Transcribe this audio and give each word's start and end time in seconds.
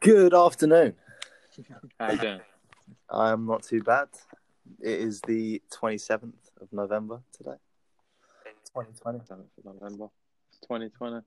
Good 0.00 0.32
afternoon. 0.32 0.94
How 1.98 2.12
you 2.12 2.18
doing? 2.18 2.40
I'm 3.10 3.44
not 3.44 3.64
too 3.64 3.82
bad. 3.82 4.08
It 4.80 4.98
is 4.98 5.20
the 5.20 5.60
27th 5.70 6.32
of 6.58 6.72
November 6.72 7.20
today. 7.36 7.56
2020. 8.74 9.18
7th 9.18 9.30
of 9.30 9.64
November. 9.66 10.06
It's 10.48 10.60
2020. 10.60 11.20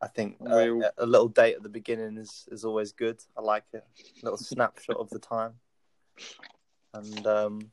I 0.00 0.06
think 0.08 0.38
uh, 0.40 0.90
a 0.96 1.04
little 1.04 1.28
date 1.28 1.56
at 1.56 1.62
the 1.62 1.68
beginning 1.68 2.16
is, 2.16 2.48
is 2.50 2.64
always 2.64 2.92
good. 2.92 3.20
I 3.36 3.42
like 3.42 3.64
it. 3.74 3.84
A 4.22 4.24
little 4.24 4.38
snapshot 4.38 4.96
of 4.96 5.10
the 5.10 5.18
time. 5.18 5.52
And 6.94 7.26
um, 7.26 7.70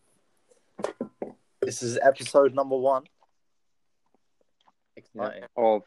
this 1.61 1.81
is 1.81 1.97
episode 2.03 2.53
number 2.53 2.75
one. 2.75 3.03
Exciting. 4.97 5.43
Of 5.55 5.83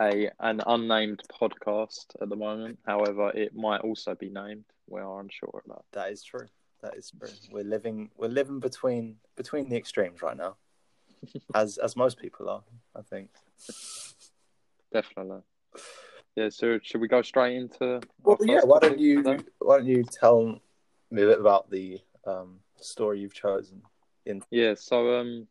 a 0.00 0.30
an 0.40 0.60
unnamed 0.66 1.22
podcast 1.40 2.06
at 2.20 2.28
the 2.28 2.36
moment. 2.36 2.78
However, 2.86 3.30
it 3.34 3.54
might 3.54 3.80
also 3.80 4.14
be 4.14 4.28
named. 4.28 4.64
We 4.88 5.00
are 5.00 5.20
unsure 5.20 5.50
of 5.54 5.62
that. 5.68 5.82
That 5.92 6.12
is 6.12 6.22
true. 6.22 6.46
That 6.82 6.96
is 6.96 7.12
true. 7.18 7.28
We're 7.50 7.64
living 7.64 8.10
we're 8.16 8.28
living 8.28 8.60
between 8.60 9.16
between 9.36 9.68
the 9.68 9.76
extremes 9.76 10.22
right 10.22 10.36
now. 10.36 10.56
As 11.54 11.78
as 11.78 11.96
most 11.96 12.18
people 12.18 12.50
are, 12.50 12.62
I 12.94 13.00
think. 13.02 13.30
Definitely. 14.92 15.40
Yeah. 16.36 16.50
So 16.50 16.78
should 16.82 17.00
we 17.00 17.08
go 17.08 17.22
straight 17.22 17.56
into? 17.56 18.00
Well, 18.22 18.36
yeah. 18.40 18.60
Why 18.64 18.78
don't 18.80 18.98
you 18.98 19.22
today? 19.22 19.42
Why 19.58 19.78
don't 19.78 19.86
you 19.86 20.04
tell 20.04 20.60
me 21.10 21.22
a 21.22 21.26
bit 21.26 21.40
about 21.40 21.70
the 21.70 22.00
um, 22.26 22.60
story 22.76 23.20
you've 23.20 23.34
chosen? 23.34 23.82
In 24.26 24.42
Yeah. 24.50 24.74
So 24.74 25.18
um, 25.18 25.48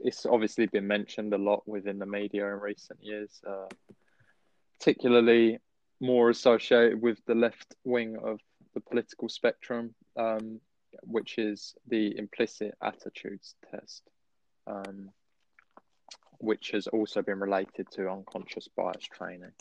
it's 0.00 0.26
obviously 0.26 0.66
been 0.66 0.86
mentioned 0.86 1.32
a 1.34 1.38
lot 1.38 1.62
within 1.66 1.98
the 1.98 2.06
media 2.06 2.46
in 2.46 2.60
recent 2.60 2.98
years, 3.02 3.40
uh, 3.46 3.66
particularly 4.78 5.58
more 6.00 6.30
associated 6.30 7.00
with 7.00 7.18
the 7.26 7.34
left 7.34 7.74
wing 7.84 8.16
of 8.22 8.40
the 8.74 8.80
political 8.80 9.28
spectrum, 9.28 9.94
um, 10.16 10.60
which 11.02 11.38
is 11.38 11.74
the 11.88 12.16
implicit 12.18 12.74
attitudes 12.82 13.54
test, 13.70 14.02
um, 14.66 15.10
which 16.38 16.70
has 16.70 16.86
also 16.86 17.20
been 17.20 17.38
related 17.38 17.86
to 17.92 18.10
unconscious 18.10 18.68
bias 18.76 19.04
training. 19.04 19.52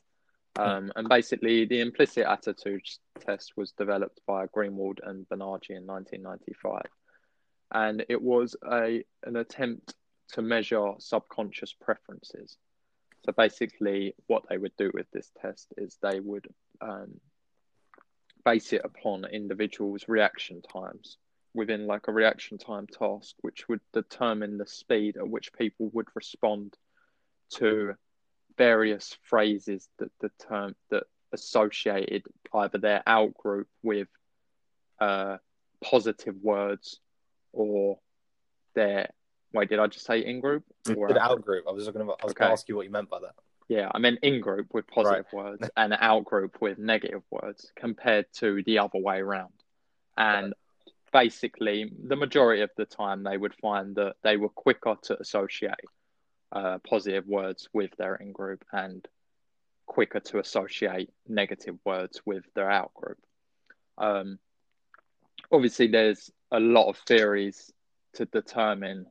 Um, 0.58 0.92
and 0.95 1.08
basically, 1.08 1.66
the 1.66 1.80
implicit 1.80 2.25
attitudes 2.25 2.99
test 3.19 3.53
was 3.55 3.71
developed 3.73 4.19
by 4.25 4.47
Greenwald 4.47 4.99
and 5.03 5.27
Banaji 5.30 5.71
in 5.71 5.86
1995 5.86 6.81
and 7.71 8.05
it 8.09 8.21
was 8.21 8.55
a 8.71 9.03
an 9.23 9.36
attempt 9.36 9.94
to 10.33 10.41
measure 10.41 10.94
subconscious 10.99 11.73
preferences. 11.73 12.58
So 13.25 13.31
basically, 13.31 14.16
what 14.27 14.44
they 14.49 14.58
would 14.58 14.75
do 14.77 14.91
with 14.94 15.08
this 15.11 15.31
test 15.41 15.73
is 15.77 15.97
they 16.02 16.19
would 16.19 16.47
um, 16.81 17.19
base 18.45 18.73
it 18.73 18.81
upon 18.83 19.25
individuals' 19.25 20.05
reaction 20.08 20.61
times 20.61 21.17
within 21.53 21.88
like 21.88 22.08
a 22.08 22.13
reaction 22.13 22.58
time 22.58 22.88
task, 22.88 23.36
which 23.41 23.67
would 23.67 23.81
determine 23.94 24.58
the 24.58 24.67
speed 24.67 25.17
at 25.17 25.27
which 25.27 25.52
people 25.53 25.89
would 25.94 26.08
respond 26.16 26.75
to 27.55 27.95
various 28.58 29.17
phrases 29.23 29.89
that 29.97 30.11
the 30.19 30.30
term 30.47 30.75
that 30.89 31.03
associated 31.31 32.23
either 32.53 32.77
their 32.77 33.03
out 33.05 33.33
group 33.33 33.67
with 33.83 34.08
uh, 34.99 35.38
positive 35.81 36.36
words 36.41 36.99
or 37.52 37.99
their 38.75 39.09
wait 39.53 39.69
did 39.69 39.80
i 39.80 39.88
just 39.88 40.05
say 40.05 40.19
in 40.19 40.39
group 40.39 40.64
or 40.95 41.17
out 41.19 41.42
group? 41.44 41.66
I 41.67 41.72
was 41.72 41.86
going 41.89 42.05
to. 42.05 42.14
I 42.14 42.25
was 42.25 42.31
Okay. 42.31 42.39
going 42.39 42.50
to 42.50 42.53
ask 42.53 42.67
you 42.69 42.75
what 42.75 42.86
you 42.86 42.92
meant 42.92 43.09
by 43.09 43.19
that. 43.19 43.36
yeah 43.67 43.89
i 43.94 43.97
meant 44.00 44.19
in 44.23 44.42
group 44.42 44.67
with 44.73 44.86
positive 44.88 45.25
words 45.33 45.67
and 45.78 45.94
out 46.00 46.25
group 46.25 46.58
with 46.61 46.78
negative 46.78 47.23
words 47.30 47.72
compared 47.75 48.25
to 48.33 48.61
the 48.66 48.80
other 48.80 49.00
way 49.00 49.20
around 49.20 49.53
and 50.17 50.53
basically 51.11 51.92
the 52.08 52.16
majority 52.16 52.61
of 52.61 52.70
the 52.77 52.86
time 52.86 53.23
they 53.23 53.37
would 53.37 53.55
find 53.55 53.95
that 53.95 54.15
they 54.23 54.37
were 54.37 54.49
quicker 54.49 54.95
to 55.02 55.20
associate 55.20 55.73
uh, 56.52 56.77
positive 56.87 57.26
words 57.27 57.67
with 57.73 57.92
their 57.98 58.16
in 58.16 58.31
group 58.31 58.64
and 58.71 59.08
quicker 59.87 60.20
to 60.20 60.37
associate 60.39 61.10
negative 61.27 61.77
words 61.86 62.21
with 62.26 62.43
their 62.55 62.70
out 62.70 62.93
group 62.93 63.17
um, 63.98 64.37
obviously 65.52 65.87
there's 65.87 66.30
a 66.52 66.60
lot 66.60 66.87
of 66.89 66.98
theories 67.08 67.71
to 68.14 68.26
determine 68.26 69.05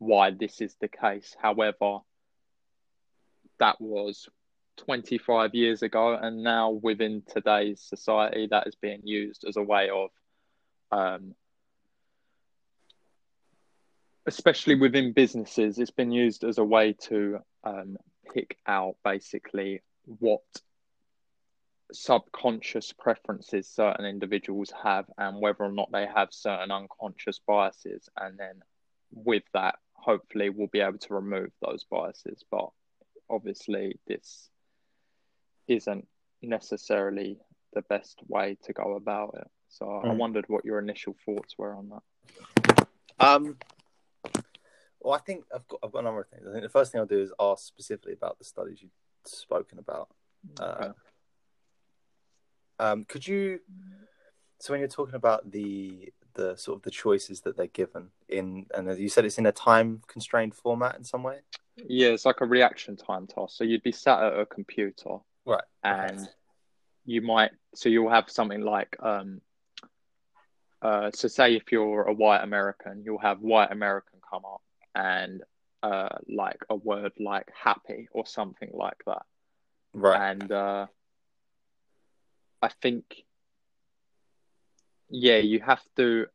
why 0.00 0.30
this 0.30 0.60
is 0.60 0.74
the 0.80 0.88
case. 0.88 1.36
However, 1.40 1.98
that 3.58 3.80
was 3.80 4.28
25 4.78 5.54
years 5.54 5.82
ago, 5.82 6.14
and 6.14 6.42
now 6.42 6.70
within 6.70 7.22
today's 7.28 7.80
society, 7.80 8.48
that 8.50 8.66
is 8.66 8.74
being 8.74 9.02
used 9.04 9.44
as 9.46 9.56
a 9.56 9.62
way 9.62 9.90
of, 9.90 10.10
um, 10.90 11.34
especially 14.26 14.74
within 14.74 15.12
businesses, 15.12 15.78
it's 15.78 15.90
been 15.90 16.10
used 16.10 16.44
as 16.44 16.56
a 16.56 16.64
way 16.64 16.94
to 16.94 17.38
um, 17.62 17.98
pick 18.32 18.56
out 18.66 18.96
basically 19.04 19.82
what 20.04 20.40
subconscious 21.92 22.92
preferences 22.92 23.68
certain 23.68 24.06
individuals 24.06 24.72
have 24.82 25.04
and 25.18 25.40
whether 25.40 25.64
or 25.64 25.72
not 25.72 25.90
they 25.92 26.06
have 26.06 26.28
certain 26.30 26.70
unconscious 26.70 27.40
biases 27.46 28.08
and 28.16 28.38
then 28.38 28.62
with 29.12 29.42
that 29.52 29.74
hopefully 30.00 30.50
we'll 30.50 30.66
be 30.68 30.80
able 30.80 30.98
to 30.98 31.14
remove 31.14 31.50
those 31.60 31.84
biases 31.90 32.44
but 32.50 32.70
obviously 33.28 33.98
this 34.06 34.48
isn't 35.68 36.06
necessarily 36.42 37.38
the 37.74 37.82
best 37.82 38.18
way 38.26 38.56
to 38.64 38.72
go 38.72 38.96
about 38.96 39.34
it 39.40 39.48
so 39.68 39.88
i 40.04 40.12
wondered 40.12 40.44
what 40.48 40.64
your 40.64 40.78
initial 40.78 41.14
thoughts 41.24 41.56
were 41.58 41.74
on 41.74 41.90
that 41.90 42.86
Um. 43.20 43.56
Well, 45.02 45.14
I 45.14 45.18
think 45.18 45.44
I've 45.54 45.66
got 45.68 45.80
I've 45.82 45.92
got 45.92 46.00
a 46.00 46.02
number 46.02 46.20
of 46.20 46.28
things. 46.28 46.46
I 46.46 46.52
think 46.52 46.62
the 46.62 46.68
first 46.68 46.92
thing 46.92 47.00
I'll 47.00 47.06
do 47.06 47.20
is 47.20 47.32
ask 47.40 47.64
specifically 47.66 48.12
about 48.12 48.38
the 48.38 48.44
studies 48.44 48.82
you've 48.82 48.90
spoken 49.24 49.78
about. 49.78 50.08
Uh, 50.58 50.74
Okay. 50.78 50.90
Um, 52.78 53.04
could 53.04 53.26
you? 53.26 53.60
So 54.58 54.72
when 54.72 54.80
you're 54.80 54.88
talking 54.88 55.14
about 55.14 55.50
the 55.50 56.12
the 56.34 56.56
sort 56.56 56.76
of 56.78 56.82
the 56.82 56.90
choices 56.90 57.40
that 57.42 57.56
they're 57.56 57.66
given 57.66 58.10
in, 58.28 58.66
and 58.74 58.88
as 58.88 58.98
you 59.00 59.08
said, 59.08 59.24
it's 59.24 59.38
in 59.38 59.46
a 59.46 59.52
time 59.52 60.02
constrained 60.06 60.54
format 60.54 60.96
in 60.96 61.04
some 61.04 61.22
way. 61.22 61.40
yeah 61.76 62.08
it's 62.08 62.24
like 62.26 62.40
a 62.40 62.46
reaction 62.46 62.96
time 62.96 63.26
task 63.26 63.56
so 63.56 63.64
you'd 63.64 63.82
be 63.82 63.92
sat 63.92 64.22
at 64.22 64.38
a 64.38 64.46
computer 64.46 65.16
Right. 65.46 65.64
and 65.82 66.28
you 67.06 67.22
might 67.22 67.52
so 67.74 67.88
you'll 67.88 68.10
have 68.10 68.28
something 68.28 68.60
like 68.60 68.94
um 69.02 69.40
uh 70.82 71.10
so 71.14 71.28
say 71.28 71.56
if 71.56 71.72
you're 71.72 72.02
a 72.02 72.12
white 72.12 72.42
american 72.42 73.02
you'll 73.04 73.18
have 73.30 73.40
white 73.40 73.70
american 73.72 74.18
come 74.30 74.44
up 74.44 74.60
and 74.94 75.42
uh 75.82 76.08
like 76.28 76.58
a 76.68 76.76
word 76.76 77.12
like 77.18 77.48
happy 77.54 78.08
or 78.12 78.26
something 78.26 78.70
like 78.74 79.00
that 79.06 79.22
Right. 79.94 80.30
and 80.30 80.52
uh 80.52 80.86
i 82.62 82.68
think 82.82 83.24
yeah 85.10 85.38
you 85.38 85.60
have 85.60 85.82
to 85.96 86.26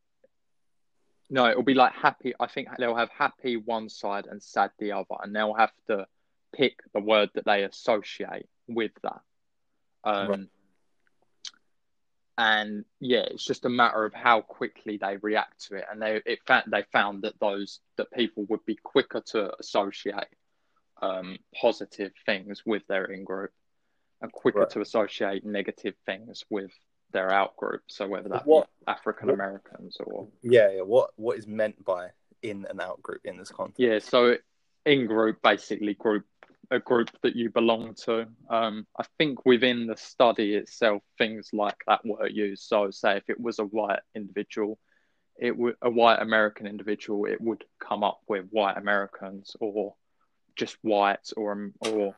no 1.30 1.47
it'll 1.50 1.63
be 1.63 1.74
like 1.74 1.94
happy 1.94 2.34
i 2.40 2.46
think 2.47 2.68
they'll 2.78 2.96
have 2.96 3.09
happy 3.09 3.56
one 3.58 3.90
side 3.90 4.28
and 4.28 4.41
sad 4.44 4.72
the 4.80 4.91
other 4.91 5.16
and 5.24 5.36
they'll 5.36 5.53
have 5.53 5.74
to 5.88 6.06
pick 6.53 6.80
the 6.94 7.00
word 7.00 7.30
that 7.34 7.46
they 7.46 7.63
associate 7.63 8.47
with 8.68 8.91
that 9.02 9.22
um 10.03 10.30
Right. 10.30 10.47
and 12.38 12.86
yeah 13.00 13.22
it's 13.31 13.46
just 13.46 13.66
a 13.66 13.69
matter 13.69 14.03
of 14.03 14.13
how 14.13 14.41
quickly 14.41 14.97
they 14.97 15.18
react 15.18 15.66
to 15.68 15.75
it 15.75 15.86
and 15.92 16.02
they 16.02 16.22
it 16.25 16.40
found 16.46 16.66
they 16.72 16.84
found 16.92 17.24
that 17.24 17.40
those 17.40 17.80
that 17.97 18.12
people 18.12 18.46
would 18.50 18.66
be 18.66 18.75
quicker 18.75 19.22
to 19.22 19.53
associate 19.59 20.28
um 21.02 21.38
positive 21.59 22.12
things 22.25 22.63
with 22.66 22.86
their 22.88 23.06
in 23.06 23.24
group 23.24 23.52
and 24.22 24.31
quicker 24.31 24.60
Right. 24.60 24.69
to 24.71 24.81
associate 24.81 25.45
negative 25.45 25.95
things 26.06 26.44
with 26.50 26.71
their 27.15 27.31
out 27.31 27.56
group 27.57 27.81
so 27.88 28.07
whether 28.07 28.29
that 28.29 28.45
What- 28.45 28.69
african 28.88 29.29
americans 29.29 29.97
or 30.00 30.27
Yeah. 30.41 30.69
Yeah. 30.75 30.81
What 30.94 31.07
What 31.15 31.38
is 31.39 31.47
meant 31.47 31.77
by 31.83 32.01
in 32.41 32.65
and 32.69 32.79
out 32.88 33.01
group 33.01 33.21
in 33.25 33.38
this 33.38 33.51
context? 33.51 33.79
Yeah, 33.79 34.00
so 34.00 34.38
in 34.85 35.07
group, 35.07 35.41
basically 35.41 35.95
group 35.95 36.25
a 36.71 36.79
group 36.79 37.09
that 37.21 37.35
you 37.35 37.50
belong 37.50 37.94
to. 38.06 38.27
Um, 38.50 38.88
I 38.97 39.03
think 39.17 39.45
within 39.45 39.88
the 39.88 39.97
study 39.97 40.56
itself, 40.56 41.01
things 41.17 41.44
like 41.53 41.77
that 41.88 42.01
were 42.06 42.27
used. 42.27 42.63
So, 42.63 42.89
say 42.91 43.18
if 43.18 43.29
it 43.29 43.39
was 43.39 43.59
a 43.59 43.65
white 43.65 44.00
individual, 44.15 44.77
it 45.47 45.56
would 45.56 45.75
a 45.81 45.89
white 45.89 46.21
American 46.21 46.65
individual, 46.68 47.25
it 47.25 47.39
would 47.41 47.63
come 47.79 48.03
up 48.03 48.19
with 48.27 48.50
white 48.50 48.77
Americans 48.77 49.56
or 49.59 49.95
just 50.56 50.77
whites 50.83 51.33
or 51.33 51.71
or 51.88 52.15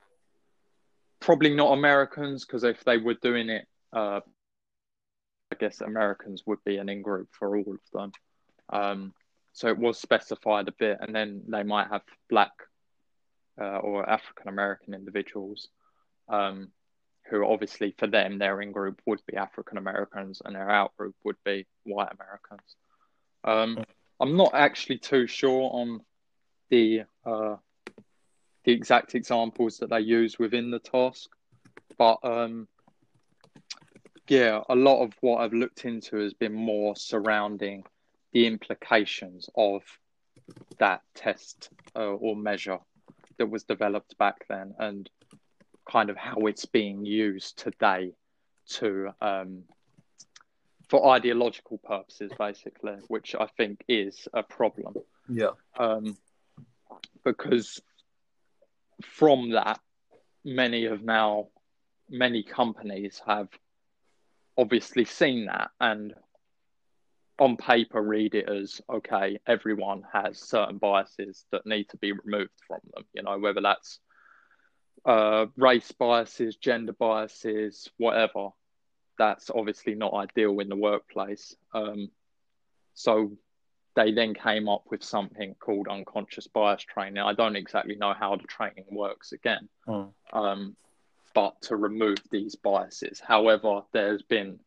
probably 1.19 1.53
not 1.53 1.73
Americans 1.73 2.45
because 2.45 2.63
if 2.63 2.83
they 2.83 2.97
were 2.97 3.15
doing 3.15 3.49
it, 3.49 3.65
uh, 3.93 4.21
I 5.51 5.55
guess 5.55 5.81
Americans 5.81 6.43
would 6.45 6.63
be 6.65 6.77
an 6.77 6.89
in 6.89 7.01
group 7.01 7.29
for 7.31 7.55
all 7.55 7.73
of 7.73 7.79
them. 7.93 8.11
Um, 8.69 9.13
so 9.53 9.67
it 9.69 9.77
was 9.77 9.99
specified 9.99 10.67
a 10.67 10.73
bit, 10.73 10.97
and 11.01 11.15
then 11.15 11.43
they 11.47 11.63
might 11.63 11.87
have 11.87 12.03
black 12.29 12.51
uh, 13.59 13.77
or 13.77 14.07
African 14.07 14.49
American 14.49 14.93
individuals 14.93 15.69
um, 16.29 16.69
who 17.29 17.45
obviously 17.45 17.93
for 17.97 18.07
them 18.07 18.37
their 18.37 18.61
in 18.61 18.71
group 18.71 19.01
would 19.05 19.21
be 19.25 19.35
African 19.35 19.77
Americans 19.77 20.41
and 20.43 20.55
their 20.55 20.69
out 20.69 20.95
group 20.97 21.15
would 21.23 21.37
be 21.43 21.65
white 21.83 22.11
Americans. 22.11 22.75
Um, 23.43 23.83
I'm 24.19 24.37
not 24.37 24.51
actually 24.53 24.99
too 24.99 25.27
sure 25.27 25.69
on 25.73 26.01
the 26.69 27.03
uh, 27.25 27.55
the 28.63 28.73
exact 28.73 29.15
examples 29.15 29.77
that 29.77 29.89
they 29.89 30.01
use 30.01 30.37
within 30.37 30.71
the 30.71 30.79
task, 30.79 31.29
but 31.97 32.19
um, 32.23 32.67
yeah, 34.27 34.61
a 34.69 34.75
lot 34.75 35.03
of 35.03 35.13
what 35.21 35.37
I've 35.37 35.53
looked 35.53 35.85
into 35.85 36.17
has 36.17 36.33
been 36.33 36.53
more 36.53 36.95
surrounding 36.95 37.83
the 38.33 38.45
implications 38.45 39.49
of 39.55 39.83
that 40.79 41.01
test 41.15 41.69
uh, 41.95 41.99
or 41.99 42.35
measure 42.35 42.79
that 43.37 43.49
was 43.49 43.63
developed 43.63 44.17
back 44.17 44.45
then 44.49 44.73
and 44.79 45.09
kind 45.89 46.09
of 46.09 46.17
how 46.17 46.47
it's 46.47 46.65
being 46.65 47.05
used 47.05 47.57
today 47.57 48.11
to 48.67 49.09
um, 49.21 49.63
for 50.89 51.09
ideological 51.09 51.77
purposes, 51.79 52.31
basically, 52.37 52.95
which 53.07 53.35
I 53.35 53.47
think 53.57 53.83
is 53.87 54.27
a 54.33 54.43
problem. 54.43 54.93
Yeah. 55.29 55.51
Um, 55.77 56.17
because 57.23 57.81
from 59.03 59.51
that, 59.51 59.79
many 60.45 60.85
have 60.85 61.03
now, 61.03 61.47
many 62.09 62.43
companies 62.43 63.21
have 63.27 63.49
obviously 64.57 65.05
seen 65.05 65.45
that 65.45 65.69
and 65.79 66.13
on 67.39 67.55
paper 67.55 68.01
read 68.01 68.33
it 68.33 68.49
as 68.49 68.81
okay 68.91 69.37
everyone 69.45 70.03
has 70.11 70.39
certain 70.39 70.77
biases 70.77 71.45
that 71.51 71.65
need 71.65 71.87
to 71.87 71.97
be 71.97 72.11
removed 72.11 72.49
from 72.67 72.79
them 72.95 73.05
you 73.13 73.21
know 73.21 73.37
whether 73.37 73.61
that's 73.61 73.99
uh, 75.07 75.45
race 75.55 75.91
biases 75.93 76.57
gender 76.57 76.93
biases 76.93 77.89
whatever. 77.97 78.49
That's 79.17 79.49
obviously 79.49 79.95
not 79.95 80.13
ideal 80.13 80.59
in 80.59 80.69
the 80.69 80.75
workplace. 80.75 81.55
Um, 81.73 82.11
so 82.93 83.31
they 83.95 84.11
then 84.11 84.33
came 84.33 84.69
up 84.69 84.83
with 84.91 85.03
something 85.03 85.55
called 85.59 85.87
unconscious 85.87 86.47
bias 86.47 86.83
training. 86.83 87.23
I 87.23 87.33
don't 87.33 87.55
exactly 87.55 87.95
know 87.95 88.13
how 88.13 88.35
the 88.35 88.43
training 88.43 88.85
works 88.91 89.31
again. 89.31 89.69
Mm. 89.87 90.11
um, 90.33 90.75
but 91.37 91.53
to 91.61 91.75
remove 91.75 92.17
these 92.31 92.55
biases 92.55 93.19
however 93.19 93.81
there's 93.93 94.23
been 94.23 94.59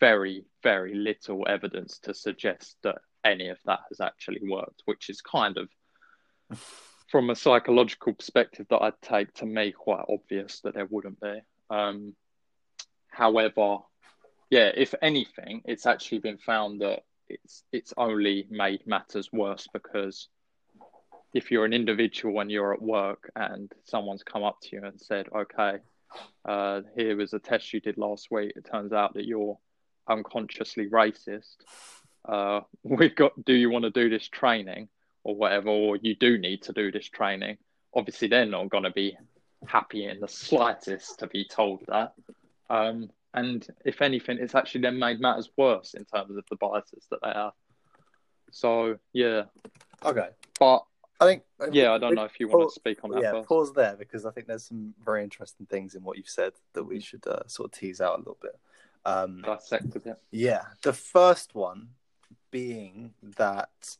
very, 0.00 0.44
very 0.62 0.94
little 0.94 1.46
evidence 1.46 1.98
to 1.98 2.14
suggest 2.14 2.76
that 2.82 2.98
any 3.24 3.48
of 3.48 3.58
that 3.66 3.80
has 3.90 4.00
actually 4.00 4.40
worked, 4.48 4.82
which 4.86 5.10
is 5.10 5.20
kind 5.20 5.58
of, 5.58 5.68
from 7.08 7.30
a 7.30 7.36
psychological 7.36 8.14
perspective, 8.14 8.66
that 8.70 8.82
I'd 8.82 9.02
take 9.02 9.32
to 9.34 9.46
me 9.46 9.72
quite 9.72 10.04
obvious 10.08 10.60
that 10.60 10.74
there 10.74 10.88
wouldn't 10.90 11.20
be. 11.20 11.40
Um, 11.68 12.14
however, 13.10 13.78
yeah, 14.48 14.70
if 14.74 14.94
anything, 15.02 15.62
it's 15.66 15.86
actually 15.86 16.18
been 16.18 16.38
found 16.38 16.80
that 16.80 17.04
it's 17.28 17.62
it's 17.70 17.94
only 17.96 18.46
made 18.50 18.86
matters 18.86 19.28
worse 19.32 19.68
because 19.72 20.28
if 21.32 21.50
you're 21.50 21.64
an 21.64 21.72
individual 21.72 22.40
and 22.40 22.50
you're 22.50 22.74
at 22.74 22.82
work 22.82 23.30
and 23.36 23.70
someone's 23.84 24.24
come 24.24 24.42
up 24.42 24.56
to 24.62 24.76
you 24.76 24.84
and 24.84 25.00
said, 25.00 25.28
"Okay, 25.32 25.78
uh, 26.44 26.82
here 26.96 27.16
was 27.16 27.32
a 27.32 27.38
test 27.38 27.72
you 27.72 27.80
did 27.80 27.98
last 27.98 28.30
week. 28.30 28.52
It 28.56 28.66
turns 28.70 28.92
out 28.92 29.14
that 29.14 29.26
you're 29.26 29.58
unconsciously 30.08 30.88
racist. 30.88 31.56
Uh, 32.26 32.60
we've 32.82 33.16
got, 33.16 33.44
do 33.44 33.52
you 33.52 33.70
want 33.70 33.84
to 33.84 33.90
do 33.90 34.08
this 34.08 34.28
training 34.28 34.88
or 35.24 35.34
whatever, 35.34 35.68
or 35.68 35.96
you 35.96 36.14
do 36.16 36.38
need 36.38 36.62
to 36.62 36.72
do 36.72 36.90
this 36.90 37.08
training? 37.08 37.58
Obviously, 37.94 38.28
they're 38.28 38.46
not 38.46 38.70
going 38.70 38.84
to 38.84 38.90
be 38.90 39.16
happy 39.66 40.06
in 40.06 40.20
the 40.20 40.28
slightest 40.28 41.18
to 41.18 41.26
be 41.26 41.44
told 41.44 41.82
that. 41.88 42.14
Um, 42.68 43.10
and 43.34 43.66
if 43.84 44.02
anything, 44.02 44.38
it's 44.40 44.54
actually 44.54 44.82
then 44.82 44.98
made 44.98 45.20
matters 45.20 45.50
worse 45.56 45.94
in 45.94 46.04
terms 46.04 46.36
of 46.36 46.44
the 46.50 46.56
biases 46.56 47.06
that 47.10 47.20
they 47.22 47.30
have. 47.30 47.52
So, 48.50 48.96
yeah. 49.12 49.44
Okay. 50.04 50.28
But 50.58 50.84
I 51.20 51.26
think. 51.26 51.42
yeah, 51.72 51.92
I 51.92 51.98
don't 51.98 52.14
know 52.14 52.24
if 52.24 52.40
you 52.40 52.48
want 52.48 52.70
to 52.70 52.74
speak 52.74 53.04
on 53.04 53.10
that 53.10 53.22
yeah, 53.22 53.32
first. 53.32 53.48
pause 53.48 53.72
there 53.74 53.94
because 53.96 54.24
I 54.24 54.30
think 54.30 54.46
there's 54.46 54.64
some 54.64 54.94
very 55.04 55.22
interesting 55.22 55.66
things 55.66 55.94
in 55.94 56.02
what 56.02 56.16
you've 56.16 56.28
said 56.28 56.52
that 56.72 56.84
we 56.84 56.98
should 57.00 57.26
uh, 57.26 57.46
sort 57.46 57.66
of 57.72 57.78
tease 57.78 58.00
out 58.00 58.14
a 58.16 58.18
little 58.18 58.38
bit. 58.40 58.58
Um, 59.04 59.42
Dissected 59.44 60.06
it. 60.06 60.18
yeah, 60.30 60.62
the 60.82 60.92
first 60.92 61.54
one 61.54 61.88
being 62.50 63.12
that 63.36 63.96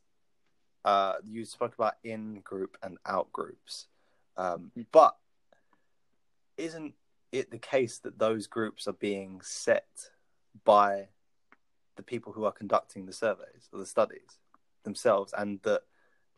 uh, 0.85 1.15
you 1.25 1.45
spoke 1.45 1.75
about 1.75 1.95
in 2.05 2.41
group 2.41 2.77
and 2.83 2.97
out 3.07 3.31
groups, 3.33 3.87
um, 4.37 4.73
Mm. 4.77 4.87
but 4.93 5.17
isn't 6.57 6.95
it 7.33 7.51
the 7.51 7.59
case 7.59 7.99
that 7.99 8.19
those 8.19 8.47
groups 8.47 8.87
are 8.89 8.93
being 8.95 9.41
set 9.43 10.11
by 10.65 11.09
the 11.97 12.03
people 12.03 12.33
who 12.33 12.45
are 12.45 12.53
conducting 12.53 13.07
the 13.07 13.13
surveys 13.13 13.69
or 13.73 13.79
the 13.79 13.87
studies 13.87 14.39
themselves, 14.85 15.33
and 15.37 15.61
that 15.63 15.83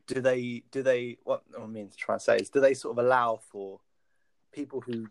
do 0.06 0.20
they 0.20 0.64
do 0.70 0.82
they 0.82 1.19
what 1.25 1.43
I 1.60 1.66
mean 1.66 1.88
to 1.88 1.96
try 1.96 2.14
and 2.14 2.22
say 2.22 2.37
is 2.37 2.50
do 2.50 2.60
they 2.60 2.75
sort 2.75 2.99
of 2.99 3.04
allow 3.04 3.40
for 3.50 3.81
people 4.52 4.81
who 4.81 5.08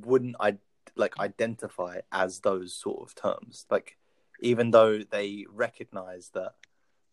wouldn't 0.00 0.36
I 0.40 0.58
like 0.96 1.18
identify 1.18 2.00
as 2.12 2.40
those 2.40 2.74
sort 2.74 3.02
of 3.02 3.14
terms? 3.14 3.66
Like 3.70 3.96
even 4.40 4.70
though 4.70 4.98
they 4.98 5.46
recognize 5.52 6.30
that 6.34 6.54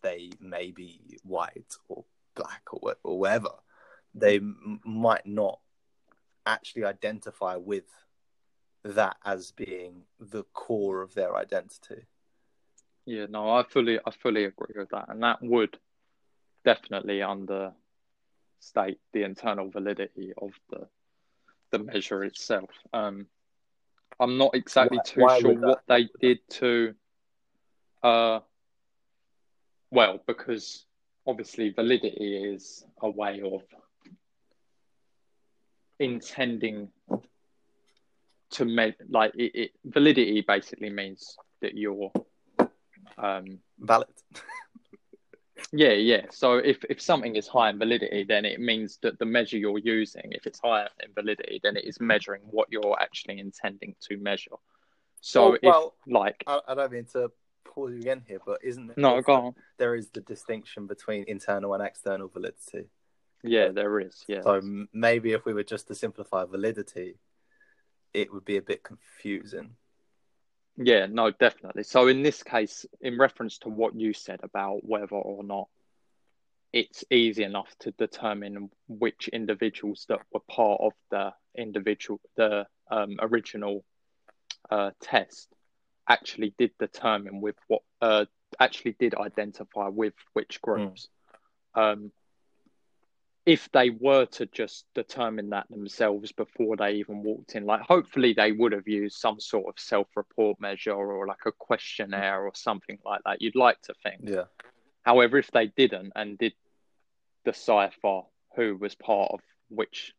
they 0.02 0.32
may 0.40 0.72
be 0.72 1.20
white 1.24 1.76
or 1.88 2.06
black 2.36 2.64
or 2.72 2.96
or 3.04 3.20
whatever 3.20 3.50
they 4.14 4.38
m- 4.38 4.80
might 4.84 5.26
not 5.26 5.60
actually 6.46 6.84
identify 6.84 7.56
with 7.56 7.86
that 8.84 9.18
as 9.24 9.52
being 9.52 10.04
the 10.20 10.44
core 10.54 11.02
of 11.02 11.14
their 11.14 11.36
identity. 11.36 12.08
Yeah, 13.06 13.26
no, 13.30 13.50
I 13.50 13.64
fully, 13.64 14.00
I 14.06 14.12
fully 14.12 14.46
agree 14.46 14.76
with 14.76 14.90
that, 14.90 15.06
and 15.10 15.22
that 15.24 15.42
would 15.42 15.78
definitely 16.64 17.22
understate 17.22 17.76
the 19.14 19.24
internal 19.24 19.70
validity 19.70 20.34
of 20.42 20.52
the 20.70 20.88
the 21.72 21.80
measure 21.80 22.24
itself. 22.26 22.70
Um, 22.94 23.28
I'm 24.20 24.38
not 24.38 24.54
exactly 24.56 24.98
Why- 24.98 25.04
too 25.04 25.22
why 25.22 25.40
sure 25.40 25.54
what 25.56 25.82
they 25.88 26.10
did 26.20 26.40
to, 26.50 26.94
uh, 28.04 28.42
well, 29.90 30.20
because 30.28 30.86
obviously 31.26 31.70
validity 31.70 32.36
is 32.54 32.86
a 33.02 33.10
way 33.10 33.42
of 33.42 33.62
intending 36.00 36.90
to 38.52 38.66
make 38.66 38.96
like 39.10 39.34
it, 39.36 39.52
it 39.56 39.72
validity 39.86 40.42
basically 40.42 40.90
means 40.90 41.38
that 41.62 41.78
you're 41.78 42.12
um 43.18 43.60
valid 43.80 44.08
yeah 45.72 45.94
yeah. 45.94 46.26
So 46.32 46.58
if 46.58 46.84
if 46.90 47.02
something 47.02 47.36
is 47.36 47.48
high 47.48 47.70
in 47.70 47.80
validity 47.80 48.26
then 48.28 48.46
it 48.46 48.60
means 48.60 48.98
that 49.02 49.20
the 49.20 49.26
measure 49.26 49.58
you're 49.58 49.78
using 49.78 50.32
if 50.32 50.46
it's 50.48 50.60
higher 50.60 50.90
in 51.04 51.14
validity 51.14 51.60
then 51.64 51.78
it 51.78 51.86
is 51.86 52.00
measuring 52.00 52.42
what 52.44 52.68
you're 52.72 52.98
actually 53.00 53.40
intending 53.40 53.96
to 54.10 54.18
measure. 54.18 54.58
So 55.22 55.54
oh, 55.54 55.58
Well, 55.64 55.94
if 56.06 56.14
like 56.14 56.44
I, 56.48 56.60
I 56.68 56.76
don't 56.76 56.92
mean 56.92 57.06
to 57.14 57.32
pause 57.64 57.94
you 57.94 58.00
again 58.00 58.24
here 58.28 58.40
but 58.46 58.60
isn't 58.64 58.98
no 58.98 59.22
go 59.22 59.34
on. 59.34 59.56
there 59.78 59.96
is 59.96 60.10
the 60.10 60.22
distinction 60.22 60.88
between 60.88 61.24
internal 61.28 61.74
and 61.74 61.84
external 61.84 62.28
validity? 62.28 62.90
Yeah 63.44 63.70
there 63.70 64.00
is 64.00 64.24
yeah. 64.28 64.42
So 64.42 64.62
maybe 64.94 65.32
if 65.32 65.46
we 65.46 65.54
were 65.54 65.64
just 65.64 65.88
to 65.88 65.96
simplify 65.96 66.46
validity, 66.46 67.16
it 68.14 68.34
would 68.34 68.46
be 68.46 68.58
a 68.58 68.62
bit 68.62 68.84
confusing. 68.84 69.76
Yeah, 70.78 71.08
no, 71.10 71.32
definitely. 71.32 71.84
So 71.84 72.08
in 72.08 72.24
this 72.24 72.44
case, 72.44 72.86
in 73.02 73.18
reference 73.18 73.60
to 73.60 73.70
what 73.70 73.96
you 73.96 74.14
said 74.14 74.40
about 74.44 74.80
whether 74.84 75.16
or 75.16 75.44
not 75.44 75.68
it's 76.74 77.04
easy 77.12 77.44
enough 77.44 77.74
to 77.80 77.92
determine 77.92 78.70
which 78.88 79.28
individuals 79.28 80.06
that 80.08 80.20
were 80.34 80.40
part 80.50 80.80
of 80.82 80.94
the 81.10 81.34
individual, 81.56 82.20
the 82.38 82.66
um, 82.90 83.18
original 83.20 83.84
uh, 84.70 84.92
test, 85.02 85.50
actually 86.08 86.54
did 86.58 86.72
determine 86.80 87.42
with 87.42 87.56
what, 87.68 87.82
uh, 88.02 88.26
actually 88.60 88.96
did 89.00 89.14
identify 89.16 89.88
with 89.88 90.14
which 90.34 90.62
groups. 90.62 91.10
Um, 91.76 92.12
if 93.46 93.70
they 93.72 93.90
were 93.90 94.26
to 94.26 94.46
just 94.48 94.86
determine 94.94 95.50
that 95.50 95.68
themselves 95.70 96.32
before 96.32 96.78
they 96.78 96.94
even 96.94 97.24
walked 97.24 97.56
in, 97.56 97.66
like 97.66 97.82
hopefully 97.82 98.34
they 98.34 98.52
would 98.52 98.72
have 98.72 98.88
used 98.88 99.18
some 99.18 99.40
sort 99.40 99.68
of 99.68 99.82
self-report 99.82 100.60
measure 100.60 100.94
or 100.94 101.26
like 101.26 101.46
a 101.46 101.52
questionnaire 101.52 102.44
or 102.44 102.52
something 102.54 103.00
like 103.04 103.22
that. 103.26 103.42
You'd 103.42 103.56
like 103.56 103.82
to 103.84 103.94
think. 104.04 104.22
Yeah. 104.24 104.44
However, 105.04 105.40
if 105.40 105.50
they 105.52 105.68
didn't 105.68 106.14
and 106.16 106.38
did 106.38 106.54
decipher 107.44 108.22
who 108.56 108.78
was 108.78 108.94
part 108.94 109.32
of 109.32 109.40
which 109.70 110.14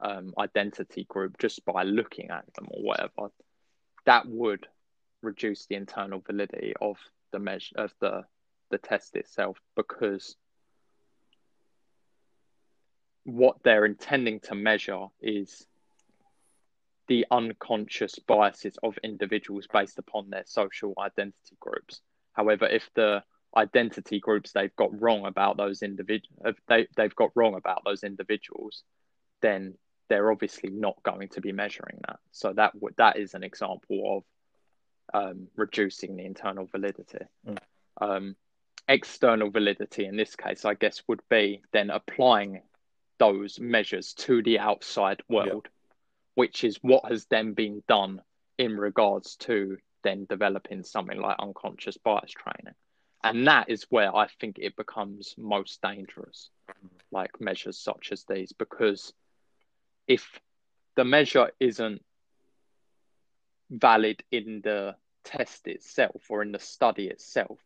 um, 0.00 0.32
identity 0.38 1.04
group 1.04 1.38
just 1.38 1.64
by 1.66 1.82
looking 1.82 2.30
at 2.30 2.44
them 2.54 2.68
or 2.70 2.82
whatever, 2.82 3.30
that 4.06 4.26
would 4.26 4.66
reduce 5.22 5.66
the 5.66 5.74
internal 5.74 6.22
validity 6.26 6.72
of 6.80 6.96
the 7.32 7.38
measure 7.38 7.76
of 7.76 7.92
the 8.00 8.24
the 8.70 8.78
test 8.78 9.14
itself 9.14 9.58
because 9.76 10.36
what 13.24 13.56
they're 13.62 13.86
intending 13.86 14.40
to 14.40 14.54
measure 14.54 15.06
is 15.20 15.66
the 17.08 17.26
unconscious 17.30 18.18
biases 18.18 18.78
of 18.82 18.98
individuals 19.02 19.66
based 19.70 19.98
upon 19.98 20.30
their 20.30 20.44
social 20.46 20.94
identity 20.98 21.56
groups. 21.60 22.00
However, 22.32 22.66
if 22.66 22.88
the 22.94 23.22
identity 23.56 24.20
groups 24.20 24.52
they've 24.52 24.74
got 24.76 25.00
wrong 25.00 25.26
about 25.26 25.56
those 25.56 25.82
individuals, 25.82 26.56
they 26.68 26.86
they've 26.96 27.14
got 27.14 27.30
wrong 27.34 27.54
about 27.54 27.82
those 27.84 28.02
individuals, 28.04 28.82
then 29.40 29.74
they're 30.08 30.32
obviously 30.32 30.70
not 30.70 31.02
going 31.02 31.28
to 31.28 31.40
be 31.40 31.52
measuring 31.52 31.98
that. 32.06 32.18
So 32.32 32.52
that 32.54 32.72
that 32.96 33.18
is 33.18 33.34
an 33.34 33.44
example 33.44 34.24
of 35.12 35.22
um, 35.22 35.48
reducing 35.56 36.16
the 36.16 36.24
internal 36.24 36.66
validity. 36.66 37.24
Mm. 37.46 37.58
Um, 38.00 38.36
external 38.88 39.50
validity 39.50 40.04
in 40.04 40.16
this 40.16 40.36
case, 40.36 40.64
I 40.64 40.74
guess, 40.74 41.02
would 41.08 41.22
be 41.30 41.62
then 41.72 41.90
applying 41.90 42.62
those 43.18 43.60
measures 43.60 44.14
to 44.14 44.42
the 44.42 44.58
outside 44.58 45.22
world, 45.28 45.68
which 46.34 46.64
is 46.64 46.78
what 46.82 47.04
has 47.06 47.26
then 47.26 47.52
been 47.52 47.82
done 47.88 48.20
in 48.58 48.76
regards 48.76 49.36
to 49.36 49.76
then 50.02 50.26
developing 50.28 50.82
something 50.82 51.20
like 51.20 51.36
unconscious 51.38 51.96
bias 51.96 52.32
training. 52.32 52.74
And 53.22 53.46
that 53.46 53.70
is 53.70 53.86
where 53.88 54.14
I 54.14 54.28
think 54.38 54.58
it 54.58 54.76
becomes 54.76 55.34
most 55.38 55.80
dangerous, 55.80 56.50
like 57.10 57.40
measures 57.40 57.78
such 57.78 58.10
as 58.12 58.24
these, 58.28 58.52
because 58.52 59.14
if 60.06 60.38
the 60.94 61.04
measure 61.04 61.50
isn't 61.58 62.04
valid 63.70 64.22
in 64.30 64.60
the 64.62 64.94
test 65.24 65.66
itself 65.66 66.22
or 66.28 66.42
in 66.42 66.52
the 66.52 66.58
study 66.58 67.08
itself, 67.08 67.58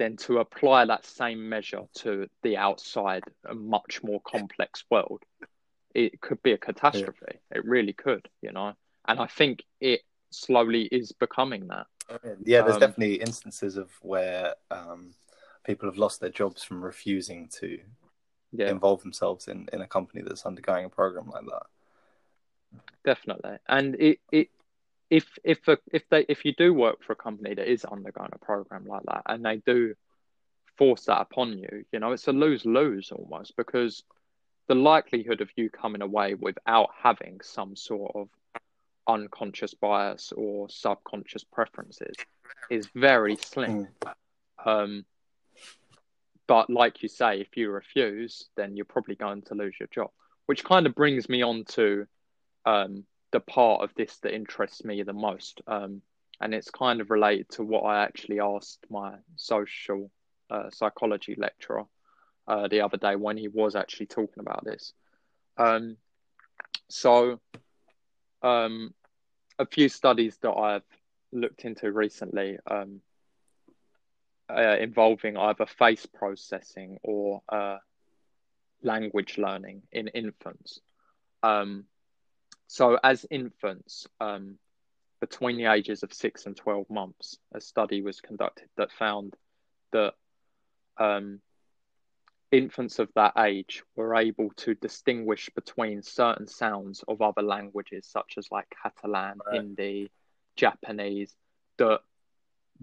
then 0.00 0.16
to 0.16 0.38
apply 0.38 0.86
that 0.86 1.04
same 1.04 1.46
measure 1.46 1.82
to 1.94 2.26
the 2.42 2.56
outside, 2.56 3.22
a 3.44 3.54
much 3.54 4.02
more 4.02 4.18
complex 4.22 4.82
world, 4.90 5.22
it 5.94 6.22
could 6.22 6.42
be 6.42 6.52
a 6.52 6.58
catastrophe. 6.58 7.20
Yeah. 7.28 7.58
It 7.58 7.64
really 7.66 7.92
could, 7.92 8.26
you 8.40 8.50
know. 8.50 8.72
And 9.06 9.20
I 9.20 9.26
think 9.26 9.62
it 9.78 10.00
slowly 10.30 10.84
is 10.84 11.12
becoming 11.12 11.68
that. 11.68 11.86
Yeah, 12.44 12.62
there's 12.62 12.76
um, 12.76 12.80
definitely 12.80 13.16
instances 13.16 13.76
of 13.76 13.90
where 14.00 14.54
um, 14.70 15.14
people 15.64 15.86
have 15.86 15.98
lost 15.98 16.20
their 16.20 16.30
jobs 16.30 16.64
from 16.64 16.82
refusing 16.82 17.50
to 17.60 17.78
yeah. 18.52 18.70
involve 18.70 19.02
themselves 19.02 19.48
in, 19.48 19.68
in 19.70 19.82
a 19.82 19.86
company 19.86 20.22
that's 20.26 20.46
undergoing 20.46 20.86
a 20.86 20.88
program 20.88 21.28
like 21.28 21.44
that. 21.44 22.80
Definitely, 23.04 23.58
and 23.68 23.96
it, 23.96 24.18
it 24.32 24.48
if 25.10 25.26
if 25.44 25.66
a, 25.68 25.76
if 25.92 26.08
they 26.08 26.24
if 26.28 26.44
you 26.44 26.54
do 26.54 26.72
work 26.72 27.02
for 27.02 27.12
a 27.12 27.16
company 27.16 27.54
that 27.54 27.70
is 27.70 27.84
undergoing 27.84 28.30
a 28.32 28.38
program 28.38 28.86
like 28.86 29.02
that 29.04 29.22
and 29.26 29.44
they 29.44 29.56
do 29.66 29.94
force 30.78 31.04
that 31.06 31.20
upon 31.20 31.58
you, 31.58 31.84
you 31.92 31.98
know, 31.98 32.12
it's 32.12 32.28
a 32.28 32.32
lose 32.32 32.64
lose 32.64 33.12
almost 33.12 33.56
because 33.56 34.04
the 34.68 34.74
likelihood 34.74 35.40
of 35.40 35.50
you 35.56 35.68
coming 35.68 36.00
away 36.00 36.34
without 36.34 36.90
having 37.02 37.40
some 37.42 37.74
sort 37.74 38.12
of 38.14 38.28
unconscious 39.08 39.74
bias 39.74 40.32
or 40.36 40.68
subconscious 40.68 41.42
preferences 41.44 42.14
is 42.70 42.88
very 42.94 43.36
slim. 43.36 43.88
Mm. 44.00 44.14
Um, 44.64 45.04
but 46.46 46.70
like 46.70 47.02
you 47.02 47.08
say, 47.08 47.40
if 47.40 47.56
you 47.56 47.70
refuse, 47.70 48.48
then 48.56 48.76
you're 48.76 48.84
probably 48.84 49.16
going 49.16 49.42
to 49.42 49.54
lose 49.54 49.74
your 49.78 49.88
job. 49.92 50.10
Which 50.46 50.64
kind 50.64 50.86
of 50.86 50.94
brings 50.94 51.28
me 51.28 51.42
on 51.42 51.64
to 51.70 52.06
um, 52.64 53.04
the 53.32 53.40
part 53.40 53.82
of 53.82 53.94
this 53.94 54.16
that 54.18 54.34
interests 54.34 54.84
me 54.84 55.02
the 55.02 55.12
most. 55.12 55.60
Um, 55.66 56.02
and 56.40 56.54
it's 56.54 56.70
kind 56.70 57.00
of 57.00 57.10
related 57.10 57.48
to 57.50 57.62
what 57.62 57.82
I 57.82 58.02
actually 58.02 58.40
asked 58.40 58.86
my 58.88 59.14
social 59.36 60.10
uh, 60.48 60.70
psychology 60.70 61.34
lecturer 61.36 61.84
uh, 62.48 62.66
the 62.68 62.80
other 62.80 62.96
day 62.96 63.16
when 63.16 63.36
he 63.36 63.48
was 63.48 63.76
actually 63.76 64.06
talking 64.06 64.40
about 64.40 64.64
this. 64.64 64.92
Um, 65.56 65.96
so, 66.88 67.40
um, 68.42 68.94
a 69.58 69.66
few 69.66 69.88
studies 69.88 70.38
that 70.42 70.52
I've 70.52 70.82
looked 71.32 71.64
into 71.64 71.92
recently 71.92 72.58
um, 72.66 73.02
uh, 74.48 74.76
involving 74.80 75.36
either 75.36 75.66
face 75.66 76.06
processing 76.06 76.98
or 77.02 77.42
uh, 77.48 77.76
language 78.82 79.38
learning 79.38 79.82
in 79.92 80.08
infants. 80.08 80.80
Um, 81.42 81.84
so, 82.70 83.00
as 83.02 83.26
infants, 83.32 84.06
um, 84.20 84.54
between 85.20 85.56
the 85.56 85.64
ages 85.64 86.04
of 86.04 86.12
six 86.12 86.46
and 86.46 86.56
12 86.56 86.88
months, 86.88 87.36
a 87.52 87.60
study 87.60 88.00
was 88.00 88.20
conducted 88.20 88.68
that 88.76 88.92
found 88.92 89.34
that 89.90 90.14
um, 90.96 91.40
infants 92.52 93.00
of 93.00 93.08
that 93.16 93.32
age 93.36 93.82
were 93.96 94.14
able 94.14 94.52
to 94.58 94.76
distinguish 94.76 95.50
between 95.56 96.00
certain 96.04 96.46
sounds 96.46 97.02
of 97.08 97.20
other 97.20 97.42
languages, 97.42 98.06
such 98.06 98.34
as 98.38 98.46
like 98.52 98.72
Catalan, 98.80 99.40
right. 99.44 99.62
Hindi, 99.62 100.12
Japanese, 100.54 101.34
that 101.78 102.02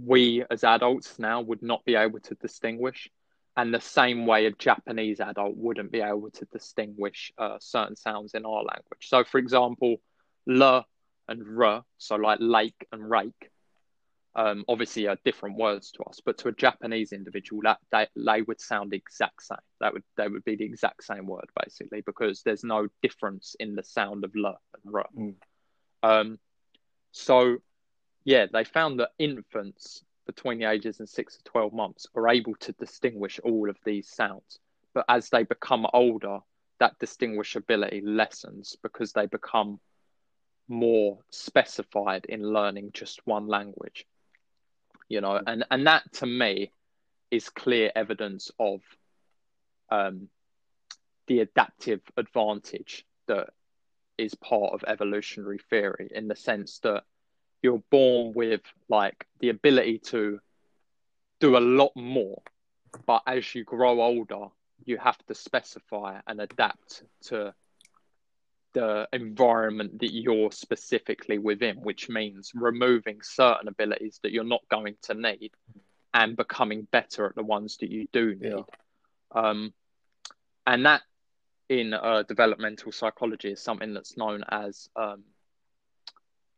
we 0.04 0.44
as 0.52 0.66
adults 0.66 1.18
now 1.18 1.40
would 1.40 1.64
not 1.64 1.86
be 1.86 1.96
able 1.96 2.20
to 2.20 2.36
distinguish 2.36 3.10
and 3.58 3.74
the 3.74 3.82
same 3.82 4.28
way 4.28 4.46
a 4.46 4.52
Japanese 4.52 5.20
adult 5.20 5.58
wouldn't 5.58 5.92
be 5.92 6.02
able 6.02 6.30
to 6.30 6.46
distinguish 6.46 7.34
uh, 7.40 7.58
certain 7.60 7.96
sounds 7.96 8.36
in 8.36 8.46
our 8.46 8.64
language. 8.64 9.02
So, 9.02 9.24
for 9.24 9.40
example, 9.40 9.98
l 10.48 10.86
and 11.28 11.62
r, 11.62 11.84
so 11.98 12.16
like 12.16 12.38
lake 12.40 12.88
and 12.92 13.10
rake, 13.10 13.50
um, 14.36 14.64
obviously 14.68 15.08
are 15.08 15.18
different 15.26 15.58
words 15.58 15.92
to 15.94 16.04
us, 16.04 16.22
but 16.24 16.38
to 16.38 16.50
a 16.50 16.52
Japanese 16.52 17.12
individual, 17.12 17.64
that 17.64 17.80
they, 17.92 18.08
they 18.16 18.44
would 18.44 18.62
sound 18.62 18.94
exact 18.94 19.42
same. 19.42 19.58
That 19.82 19.94
would 19.94 20.04
they 20.16 20.28
would 20.28 20.46
be 20.46 20.56
the 20.56 20.66
exact 20.66 21.04
same 21.04 21.26
word 21.26 21.50
basically 21.64 22.02
because 22.02 22.44
there's 22.44 22.64
no 22.64 22.88
difference 23.02 23.56
in 23.60 23.76
the 23.76 23.84
sound 23.84 24.24
of 24.24 24.32
l 24.38 24.56
and 24.86 24.96
r. 24.96 25.06
Mm. 25.18 25.34
Um, 26.04 26.40
so, 27.12 27.58
yeah, 28.24 28.46
they 28.54 28.64
found 28.64 29.00
that 29.00 29.10
infants 29.18 30.04
between 30.28 30.60
the 30.60 30.70
ages 30.70 31.00
of 31.00 31.10
six 31.10 31.38
to 31.38 31.44
12 31.46 31.74
months 31.74 32.06
are 32.16 32.30
able 32.30 32.54
to 32.56 32.74
distinguish 32.74 33.40
all 33.44 33.70
of 33.70 33.78
these 33.84 34.08
sounds. 34.08 34.60
But 34.94 35.06
as 35.10 35.30
they 35.30 35.44
become 35.44 35.88
older, 35.94 36.40
that 36.80 37.00
distinguishability 37.00 38.02
lessens 38.04 38.76
because 38.84 39.14
they 39.14 39.26
become 39.26 39.80
more 40.68 41.20
specified 41.32 42.26
in 42.26 42.42
learning 42.42 42.92
just 42.94 43.26
one 43.26 43.48
language. 43.48 44.06
You 45.10 45.22
know, 45.22 45.42
and, 45.46 45.66
and 45.72 45.88
that 45.88 46.12
to 46.14 46.26
me 46.26 46.72
is 47.32 47.50
clear 47.50 47.92
evidence 47.96 48.52
of 48.60 48.82
um, 49.90 50.28
the 51.28 51.40
adaptive 51.40 52.02
advantage 52.18 53.06
that 53.28 53.50
is 54.18 54.36
part 54.36 54.74
of 54.74 54.84
evolutionary 54.88 55.60
theory 55.70 56.10
in 56.14 56.28
the 56.28 56.36
sense 56.36 56.80
that 56.80 57.04
you're 57.62 57.84
born 57.90 58.34
with 58.34 58.62
like 58.90 59.26
the 59.40 59.50
ability 59.50 60.00
to 60.00 60.40
do 61.40 61.58
a 61.58 61.60
lot 61.60 61.92
more 61.96 62.42
but 63.06 63.22
as 63.28 63.54
you 63.54 63.64
grow 63.64 64.02
older 64.02 64.48
you 64.86 64.98
have 64.98 65.18
to 65.28 65.36
specify 65.36 66.20
and 66.28 66.40
adapt 66.40 67.04
to 67.22 67.54
the 68.74 69.08
environment 69.12 70.00
that 70.00 70.14
you're 70.14 70.52
specifically 70.52 71.38
within 71.38 71.78
which 71.78 72.10
means 72.10 72.52
removing 72.54 73.20
certain 73.22 73.68
abilities 73.68 74.20
that 74.24 74.32
you're 74.32 74.44
not 74.44 74.62
going 74.70 74.96
to 75.02 75.14
need 75.14 75.52
and 76.14 76.38
becoming 76.38 76.88
better 76.92 77.26
at 77.26 77.36
the 77.36 77.44
ones 77.44 77.78
that 77.78 77.90
you 77.90 78.08
do 78.12 78.36
need 78.36 78.54
yeah. 78.54 78.62
um, 79.32 79.74
and 80.66 80.86
that 80.86 81.02
in 81.70 81.94
uh, 81.94 82.24
developmental 82.28 82.92
psychology 82.92 83.52
is 83.52 83.62
something 83.62 83.94
that's 83.94 84.16
known 84.16 84.44
as 84.50 84.90
um, 84.96 85.24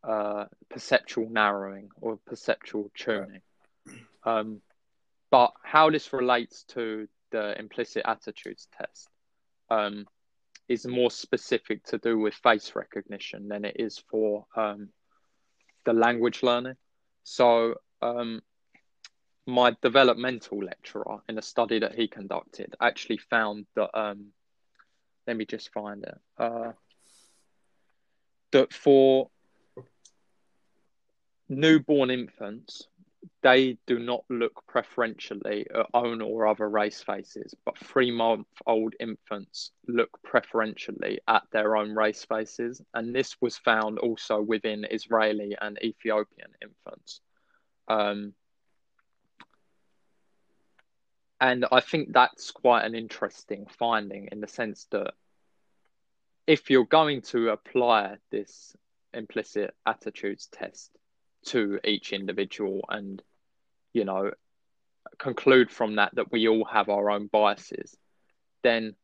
uh, 0.02 0.46
perceptual 0.68 1.28
narrowing 1.30 1.90
or 2.00 2.18
perceptual 2.26 2.90
tuning. 2.94 3.42
Um, 4.24 4.60
but 5.30 5.52
how 5.62 5.90
this 5.90 6.12
relates 6.12 6.64
to 6.64 7.08
the 7.30 7.58
implicit 7.58 8.02
attitudes 8.04 8.68
test 8.76 9.08
um, 9.70 10.06
is 10.68 10.86
more 10.86 11.10
specific 11.10 11.84
to 11.84 11.98
do 11.98 12.18
with 12.18 12.34
face 12.34 12.72
recognition 12.74 13.48
than 13.48 13.64
it 13.64 13.76
is 13.78 14.02
for 14.10 14.46
um, 14.56 14.88
the 15.84 15.92
language 15.92 16.42
learning. 16.42 16.76
So, 17.22 17.74
um, 18.02 18.42
my 19.46 19.76
developmental 19.82 20.58
lecturer 20.58 21.20
in 21.28 21.38
a 21.38 21.42
study 21.42 21.80
that 21.80 21.94
he 21.94 22.08
conducted 22.08 22.74
actually 22.80 23.18
found 23.18 23.66
that. 23.74 23.90
Um, 23.98 24.32
let 25.26 25.36
me 25.36 25.44
just 25.44 25.72
find 25.72 26.02
it. 26.02 26.18
Uh, 26.38 26.72
that 28.52 28.72
for 28.72 29.30
newborn 31.50 32.10
infants, 32.10 32.86
they 33.42 33.76
do 33.86 33.98
not 33.98 34.24
look 34.30 34.62
preferentially 34.66 35.66
at 35.74 35.86
own 35.92 36.22
or 36.22 36.46
other 36.46 36.68
race 36.68 37.02
faces, 37.02 37.54
but 37.64 37.76
three 37.78 38.10
month 38.10 38.46
old 38.66 38.94
infants 39.00 39.72
look 39.86 40.10
preferentially 40.22 41.20
at 41.28 41.42
their 41.52 41.76
own 41.76 41.94
race 41.94 42.24
faces. 42.24 42.80
And 42.94 43.14
this 43.14 43.36
was 43.40 43.58
found 43.58 43.98
also 43.98 44.40
within 44.40 44.86
Israeli 44.90 45.56
and 45.60 45.78
Ethiopian 45.82 46.50
infants. 46.62 47.20
Um, 47.88 48.34
and 51.40 51.66
I 51.72 51.80
think 51.80 52.12
that's 52.12 52.50
quite 52.50 52.84
an 52.84 52.94
interesting 52.94 53.66
finding 53.78 54.28
in 54.30 54.40
the 54.40 54.48
sense 54.48 54.86
that 54.92 55.14
if 56.46 56.70
you're 56.70 56.84
going 56.84 57.22
to 57.22 57.50
apply 57.50 58.16
this 58.30 58.76
implicit 59.12 59.74
attitudes 59.86 60.48
test 60.52 60.90
to 61.46 61.80
each 61.84 62.12
individual 62.12 62.84
and, 62.88 63.22
you 63.92 64.04
know, 64.04 64.30
conclude 65.18 65.70
from 65.70 65.96
that 65.96 66.14
that 66.14 66.30
we 66.30 66.48
all 66.48 66.64
have 66.64 66.88
our 66.88 67.10
own 67.10 67.26
biases, 67.26 67.96
then 68.62 68.94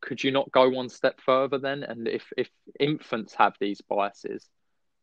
could 0.00 0.22
you 0.22 0.30
not 0.30 0.50
go 0.50 0.68
one 0.68 0.88
step 0.88 1.20
further 1.20 1.58
then? 1.58 1.82
And 1.82 2.08
if, 2.08 2.32
if 2.36 2.48
infants 2.78 3.34
have 3.34 3.54
these 3.60 3.80
biases, 3.82 4.48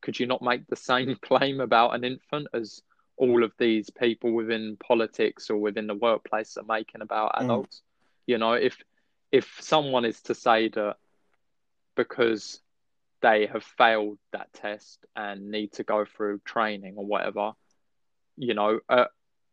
could 0.01 0.19
you 0.19 0.25
not 0.25 0.41
make 0.41 0.67
the 0.67 0.75
same 0.75 1.15
claim 1.21 1.59
about 1.59 1.95
an 1.95 2.03
infant 2.03 2.47
as 2.53 2.81
all 3.17 3.43
of 3.43 3.51
these 3.57 3.89
people 3.89 4.31
within 4.31 4.77
politics 4.77 5.49
or 5.49 5.57
within 5.57 5.87
the 5.87 5.95
workplace 5.95 6.57
are 6.57 6.63
making 6.63 7.01
about 7.01 7.33
Mm. 7.35 7.45
adults? 7.45 7.81
You 8.25 8.37
know, 8.37 8.53
if 8.53 8.77
if 9.31 9.57
someone 9.59 10.05
is 10.05 10.21
to 10.23 10.35
say 10.35 10.69
that 10.69 10.95
because 11.95 12.61
they 13.21 13.47
have 13.47 13.63
failed 13.63 14.17
that 14.31 14.53
test 14.53 15.05
and 15.15 15.49
need 15.49 15.73
to 15.73 15.83
go 15.83 16.05
through 16.05 16.39
training 16.45 16.95
or 16.97 17.05
whatever, 17.05 17.53
you 18.35 18.53
know, 18.53 18.79
at 18.89 19.09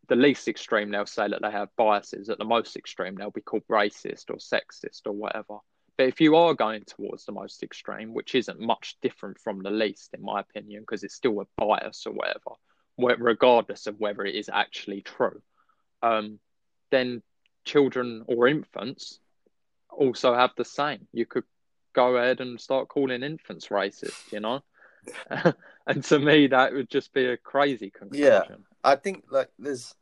the 0.09 0.17
least 0.17 0.49
extreme 0.49 0.91
they'll 0.91 1.07
say 1.07 1.29
that 1.29 1.41
they 1.43 1.51
have 1.51 1.69
biases. 1.77 2.29
At 2.29 2.39
the 2.39 2.45
most 2.45 2.77
extreme, 2.77 3.15
they'll 3.15 3.31
be 3.31 3.41
called 3.41 3.65
racist 3.71 4.31
or 4.31 4.37
sexist 4.37 5.07
or 5.07 5.13
whatever. 5.13 5.59
But 5.97 6.09
if 6.09 6.21
you 6.21 6.37
are 6.37 6.55
going 6.55 6.85
towards 6.85 7.25
the 7.25 7.33
most 7.33 7.63
extreme, 7.63 8.15
which 8.15 8.35
isn't 8.35 8.61
much 8.61 8.97
different 9.01 9.39
from 9.39 9.63
the 9.63 9.71
least, 9.71 10.13
in 10.13 10.23
my 10.23 10.41
opinion, 10.41 10.83
because 10.83 11.05
it's 11.05 11.15
still 11.15 11.41
a 11.41 11.47
bias 11.57 12.07
or 12.07 12.13
whatever, 12.13 13.23
regardless 13.23 13.87
of 13.87 13.99
whether 14.01 14.25
it 14.25 14.35
is 14.35 14.51
actually 14.53 15.03
true, 15.03 15.41
um, 16.03 16.39
then 16.91 17.23
children 17.65 18.25
or 18.27 18.49
infants 18.49 19.21
also 19.89 20.35
have 20.35 20.51
the 20.57 20.65
same. 20.65 21.07
You 21.13 21.27
could 21.27 21.45
go 21.95 22.17
ahead 22.17 22.41
and 22.41 22.61
start 22.61 22.89
calling 22.89 23.23
infants 23.23 23.69
racist, 23.69 24.33
you 24.33 24.41
know? 24.41 24.63
and 25.87 26.05
to 26.05 26.19
me, 26.19 26.47
that 26.49 26.73
would 26.73 26.91
just 26.91 27.13
be 27.13 27.27
a 27.27 27.37
crazy 27.37 27.91
conclusion. 27.91 28.25
Yeah, 28.31 28.57
I 28.83 28.97
think 28.97 29.25
like 29.31 29.51
there's 29.59 29.95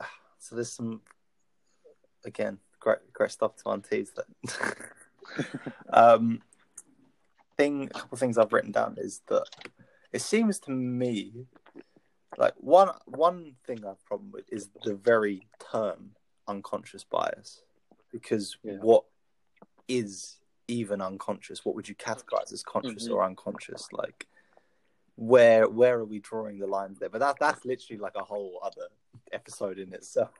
so 0.38 0.54
there's 0.54 0.72
some 0.72 1.00
again 2.24 2.58
great 2.78 2.98
great 3.12 3.30
stuff 3.30 3.56
to 3.56 3.64
untease 3.64 4.10
that. 4.14 4.76
um, 5.92 6.40
thing 7.56 7.84
a 7.84 7.88
couple 7.98 8.14
of 8.14 8.20
things 8.20 8.38
I've 8.38 8.52
written 8.52 8.72
down 8.72 8.96
is 8.98 9.20
that 9.28 9.44
it 10.12 10.22
seems 10.22 10.58
to 10.60 10.70
me 10.70 11.46
like 12.38 12.54
one 12.56 12.90
one 13.06 13.54
thing 13.66 13.84
I've 13.86 14.04
problem 14.04 14.30
with 14.32 14.50
is 14.52 14.70
the 14.82 14.94
very 14.94 15.46
term 15.70 16.12
unconscious 16.48 17.04
bias 17.04 17.62
because 18.10 18.56
Yeah. 18.62 18.78
what 18.80 19.04
is 19.88 20.39
even 20.70 21.00
unconscious? 21.00 21.64
What 21.64 21.74
would 21.74 21.88
you 21.88 21.94
categorize 21.94 22.52
as 22.52 22.62
conscious 22.62 23.08
Mhm. 23.08 23.14
or 23.14 23.24
unconscious? 23.24 23.88
Like 23.92 24.26
where 25.16 25.68
where 25.68 25.98
are 25.98 26.04
we 26.04 26.20
drawing 26.20 26.58
the 26.58 26.66
lines 26.66 26.98
there? 26.98 27.08
But 27.10 27.18
that 27.18 27.38
that's 27.38 27.64
literally 27.64 27.98
like 28.00 28.14
a 28.16 28.24
whole 28.24 28.58
other 28.62 28.88
episode 29.32 29.78
in 29.78 29.92
itself. 29.92 30.30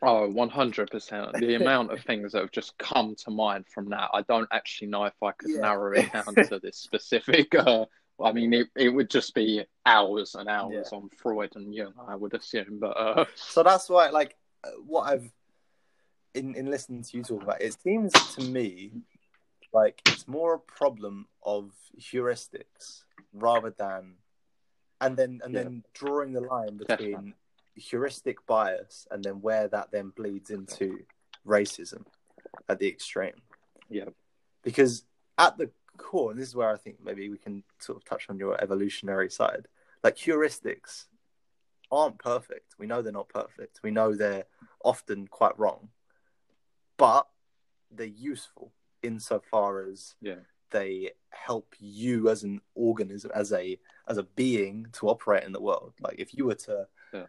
Oh, 0.00 0.26
100%. 0.32 1.32
The 1.40 1.54
amount 1.56 1.92
of 1.92 2.00
things 2.04 2.32
that 2.32 2.40
have 2.40 2.52
just 2.52 2.78
come 2.78 3.14
to 3.16 3.30
mind 3.30 3.66
from 3.66 3.90
that, 3.90 4.08
I 4.14 4.22
don't 4.22 4.48
actually 4.50 4.86
know 4.88 5.04
if 5.04 5.20
I 5.22 5.32
could 5.32 5.50
Yeah. 5.50 5.60
narrow 5.62 5.92
it 5.98 6.10
down 6.12 6.34
to 6.48 6.58
this 6.58 6.78
specific. 6.88 7.54
Uh, 7.54 7.84
I 8.20 8.32
mean, 8.32 8.54
it, 8.54 8.68
it 8.76 8.88
would 8.88 9.10
just 9.10 9.34
be 9.34 9.64
hours 9.84 10.34
and 10.36 10.48
hours 10.48 10.88
Yeah. 10.90 10.96
on 10.98 11.10
Freud 11.10 11.54
and 11.56 11.74
Jung, 11.74 11.92
I 12.06 12.14
would 12.16 12.34
assume. 12.34 12.78
But 12.78 12.96
uh, 12.96 13.26
So 13.34 13.62
that's 13.62 13.88
why, 13.90 14.08
like, 14.10 14.36
uh, 14.64 14.70
what 14.86 15.02
I've 15.12 15.30
in 16.34 16.54
in 16.54 16.70
listening 16.70 17.02
to 17.02 17.16
you 17.16 17.22
talk 17.24 17.42
about, 17.42 17.60
it 17.60 17.76
seems 17.82 18.12
to 18.36 18.40
me 18.42 18.92
like 19.72 20.00
it's 20.06 20.26
more 20.28 20.54
a 20.54 20.58
problem 20.58 21.26
of 21.42 21.72
heuristics 21.98 23.02
rather 23.32 23.70
than, 23.70 24.16
and 25.00 25.16
then 25.16 25.40
and 25.44 25.52
Yeah. 25.54 25.62
then 25.64 25.84
drawing 25.94 26.32
the 26.32 26.40
line 26.40 26.76
between 26.76 27.10
Definitely. 27.10 27.34
heuristic 27.76 28.44
bias 28.46 29.06
and 29.10 29.22
then 29.22 29.40
where 29.40 29.68
that 29.68 29.90
then 29.90 30.10
bleeds 30.10 30.50
into 30.50 31.04
racism 31.46 32.04
at 32.68 32.78
the 32.78 32.88
extreme. 32.88 33.42
Yeah. 33.88 34.10
because 34.62 35.04
at 35.38 35.56
the 35.56 35.70
core, 35.96 36.30
and 36.30 36.38
this 36.40 36.48
is 36.48 36.54
where 36.56 36.68
I 36.70 36.76
think 36.76 37.00
maybe 37.02 37.28
we 37.30 37.38
can 37.38 37.62
sort 37.78 37.96
of 37.96 38.04
touch 38.04 38.28
on 38.28 38.38
your 38.38 38.60
evolutionary 38.62 39.30
side. 39.30 39.66
Like 40.02 40.16
heuristics 40.16 41.06
aren't 41.90 42.18
perfect. 42.18 42.74
We 42.78 42.86
know 42.86 43.00
they're 43.00 43.12
not 43.12 43.28
perfect. 43.30 43.80
We 43.82 43.90
know 43.90 44.14
they're 44.14 44.44
often 44.84 45.26
quite 45.28 45.58
wrong, 45.58 45.88
but 46.98 47.28
they're 47.90 48.06
useful 48.06 48.72
insofar 49.02 49.82
as 49.84 50.14
Yeah. 50.20 50.40
they 50.70 51.12
help 51.30 51.74
you 51.78 52.28
as 52.28 52.42
an 52.44 52.60
organism, 52.74 53.30
as 53.34 53.52
a 53.52 53.78
as 54.08 54.18
a 54.18 54.22
being, 54.22 54.86
to 54.92 55.08
operate 55.08 55.44
in 55.44 55.52
the 55.52 55.60
world. 55.60 55.92
Like 56.00 56.16
if 56.18 56.34
you 56.34 56.46
were 56.46 56.54
to 56.66 56.86
Yeah. 57.12 57.26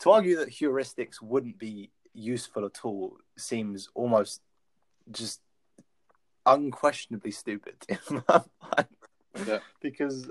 to 0.00 0.10
argue 0.10 0.36
that 0.36 0.48
heuristics 0.50 1.20
wouldn't 1.22 1.58
be 1.58 1.90
useful 2.12 2.64
at 2.64 2.84
all 2.84 3.16
seems 3.36 3.88
almost 3.94 4.42
just 5.10 5.40
unquestionably 6.46 7.30
stupid 7.30 7.76
in 7.88 7.98
my 8.28 8.42
mind. 8.76 8.88
Yeah. 9.46 9.58
Because 9.80 10.30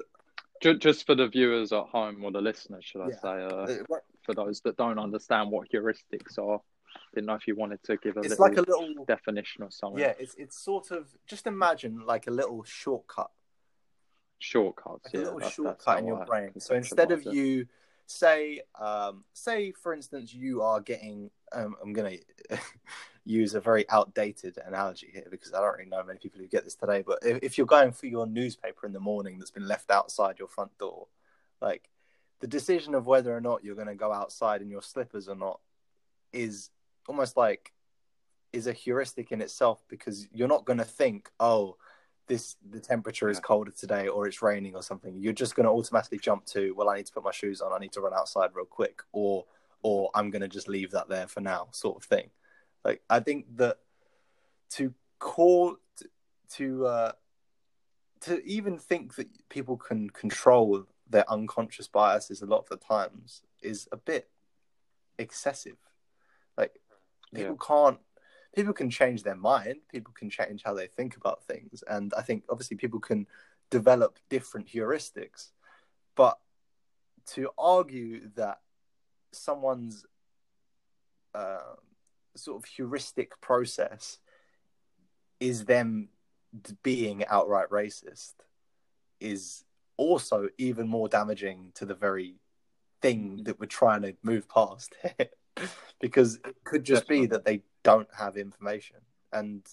just 0.79 1.05
for 1.05 1.15
the 1.15 1.27
viewers 1.27 1.71
at 1.71 1.85
home 1.85 2.23
or 2.23 2.31
the 2.31 2.41
listeners, 2.41 2.83
should 2.85 3.01
I 3.01 3.09
Yeah. 3.09 3.19
say, 3.21 3.43
uh, 3.43 3.83
uh, 3.93 3.99
for 4.23 4.33
those 4.35 4.61
that 4.61 4.75
don't 4.77 4.99
understand 4.99 5.49
what 5.51 5.69
heuristics 5.71 6.37
are, 6.37 6.61
didn't 7.13 7.27
know 7.27 7.35
if 7.35 7.47
you 7.47 7.55
wanted 7.55 7.81
to 7.83 7.97
give 7.97 8.17
a 8.17 8.19
it's 8.19 8.39
little 8.39 8.45
like 8.45 8.57
a 8.57 8.61
little 8.61 9.05
definition 9.05 9.63
or 9.63 9.71
something. 9.71 9.99
yeah, 9.99 10.13
it's 10.19 10.35
it's 10.35 10.57
sort 10.57 10.91
of 10.91 11.07
just 11.27 11.47
imagine 11.47 12.05
like 12.05 12.27
a 12.27 12.31
little 12.31 12.63
shortcut 12.63 13.31
Shortcuts. 14.39 15.05
like 15.05 15.13
yeah, 15.13 15.19
a 15.19 15.31
little 15.31 15.49
shortcut 15.49 15.99
in 15.99 16.07
your 16.07 16.21
I 16.21 16.25
brain. 16.25 16.59
So 16.59 16.73
instead 16.73 17.11
of 17.11 17.27
it. 17.27 17.33
you 17.33 17.67
say, 18.07 18.61
um, 18.79 19.25
say 19.33 19.73
for 19.73 19.93
instance, 19.93 20.33
you 20.33 20.61
are 20.61 20.79
getting, 20.79 21.29
um, 21.51 21.75
I'm 21.83 21.91
going 21.91 22.19
to 22.49 22.59
use 23.25 23.53
a 23.53 23.59
very 23.59 23.87
outdated 23.89 24.57
analogy 24.65 25.09
here 25.11 25.27
because 25.29 25.53
I 25.53 25.59
don't 25.59 25.77
really 25.77 25.89
know 25.89 26.03
many 26.03 26.19
people 26.19 26.39
who 26.39 26.47
get 26.47 26.63
this 26.63 26.75
today. 26.75 27.03
But 27.05 27.19
if, 27.21 27.39
if 27.43 27.57
you're 27.57 27.67
going 27.67 27.91
for 27.91 28.07
your 28.07 28.25
newspaper 28.25 28.87
in 28.87 28.93
the 28.93 28.99
morning 29.01 29.37
that's 29.37 29.51
been 29.51 29.67
left 29.67 29.91
outside 29.91 30.39
your 30.39 30.47
front 30.47 30.75
door, 30.77 31.07
like 31.61 31.89
the 32.39 32.47
decision 32.47 32.95
of 32.95 33.07
whether 33.07 33.35
or 33.35 33.41
not 33.41 33.65
you're 33.65 33.75
going 33.75 33.87
to 33.87 33.95
go 33.95 34.13
outside 34.13 34.61
in 34.61 34.69
your 34.69 34.81
slippers 34.81 35.27
or 35.27 35.35
not 35.35 35.59
is 36.31 36.69
almost 37.07 37.37
like 37.37 37.71
is 38.51 38.67
a 38.67 38.73
heuristic 38.73 39.31
in 39.31 39.41
itself 39.41 39.83
because 39.87 40.27
you're 40.31 40.47
not 40.47 40.65
going 40.65 40.79
to 40.79 40.85
think, 40.85 41.29
oh, 41.39 41.77
this 42.27 42.55
the 42.69 42.79
temperature 42.79 43.29
is 43.29 43.39
colder 43.39 43.71
today 43.71 44.07
or 44.07 44.27
it's 44.27 44.41
raining 44.41 44.75
or 44.75 44.83
something. 44.83 45.17
You're 45.19 45.33
just 45.33 45.55
going 45.55 45.65
to 45.65 45.71
automatically 45.71 46.19
jump 46.19 46.45
to, 46.47 46.73
well, 46.75 46.89
I 46.89 46.97
need 46.97 47.07
to 47.07 47.13
put 47.13 47.23
my 47.23 47.31
shoes 47.31 47.61
on. 47.61 47.73
I 47.73 47.79
need 47.79 47.91
to 47.93 48.01
run 48.01 48.13
outside 48.13 48.51
real 48.53 48.65
quick, 48.65 49.01
or 49.11 49.45
or 49.81 50.09
I'm 50.13 50.29
going 50.29 50.41
to 50.41 50.47
just 50.47 50.67
leave 50.67 50.91
that 50.91 51.09
there 51.09 51.27
for 51.27 51.41
now, 51.41 51.69
sort 51.71 51.97
of 51.97 52.03
thing. 52.03 52.29
Like 52.83 53.01
I 53.09 53.19
think 53.19 53.57
that 53.57 53.77
to 54.71 54.93
call 55.17 55.77
to 56.53 56.85
uh, 56.85 57.11
to 58.21 58.43
even 58.45 58.77
think 58.77 59.15
that 59.15 59.27
people 59.49 59.77
can 59.77 60.09
control 60.09 60.85
their 61.09 61.29
unconscious 61.31 61.87
biases 61.87 62.41
a 62.41 62.45
lot 62.45 62.59
of 62.59 62.69
the 62.69 62.77
times 62.77 63.41
is 63.61 63.87
a 63.91 63.97
bit 63.97 64.29
excessive. 65.17 65.77
People 67.33 67.57
can't 67.57 67.99
people 68.55 68.73
can 68.73 68.89
change 68.89 69.21
their 69.21 69.35
mind 69.35 69.75
people 69.91 70.11
can 70.17 70.27
change 70.27 70.63
how 70.65 70.73
they 70.73 70.87
think 70.87 71.15
about 71.15 71.43
things 71.43 71.83
and 71.87 72.11
i 72.17 72.21
think 72.21 72.43
obviously 72.49 72.75
people 72.75 72.99
can 72.99 73.27
develop 73.69 74.19
different 74.29 74.67
heuristics. 74.67 75.51
But 76.15 76.37
to 77.33 77.49
argue 77.57 78.29
that 78.35 78.59
someone's 79.31 80.05
uh, 81.33 81.75
sort 82.35 82.57
of 82.57 82.65
heuristic 82.65 83.39
process 83.41 84.17
is 85.39 85.65
them 85.65 86.09
being 86.83 87.25
outright 87.27 87.69
racist 87.69 88.33
is 89.19 89.63
also 89.97 90.49
even 90.57 90.87
more 90.87 91.07
damaging 91.07 91.71
to 91.75 91.85
the 91.85 91.93
very 91.93 92.35
thing 93.01 93.41
that 93.43 93.59
we're 93.59 93.65
trying 93.65 94.01
to 94.01 94.15
move 94.23 94.49
past 94.49 94.95
because 95.99 96.35
it 96.45 96.55
could 96.63 96.83
just 96.83 97.07
be 97.07 97.25
that 97.27 97.45
they 97.45 97.61
don't 97.83 98.07
have 98.17 98.37
information. 98.37 98.97
And 99.31 99.63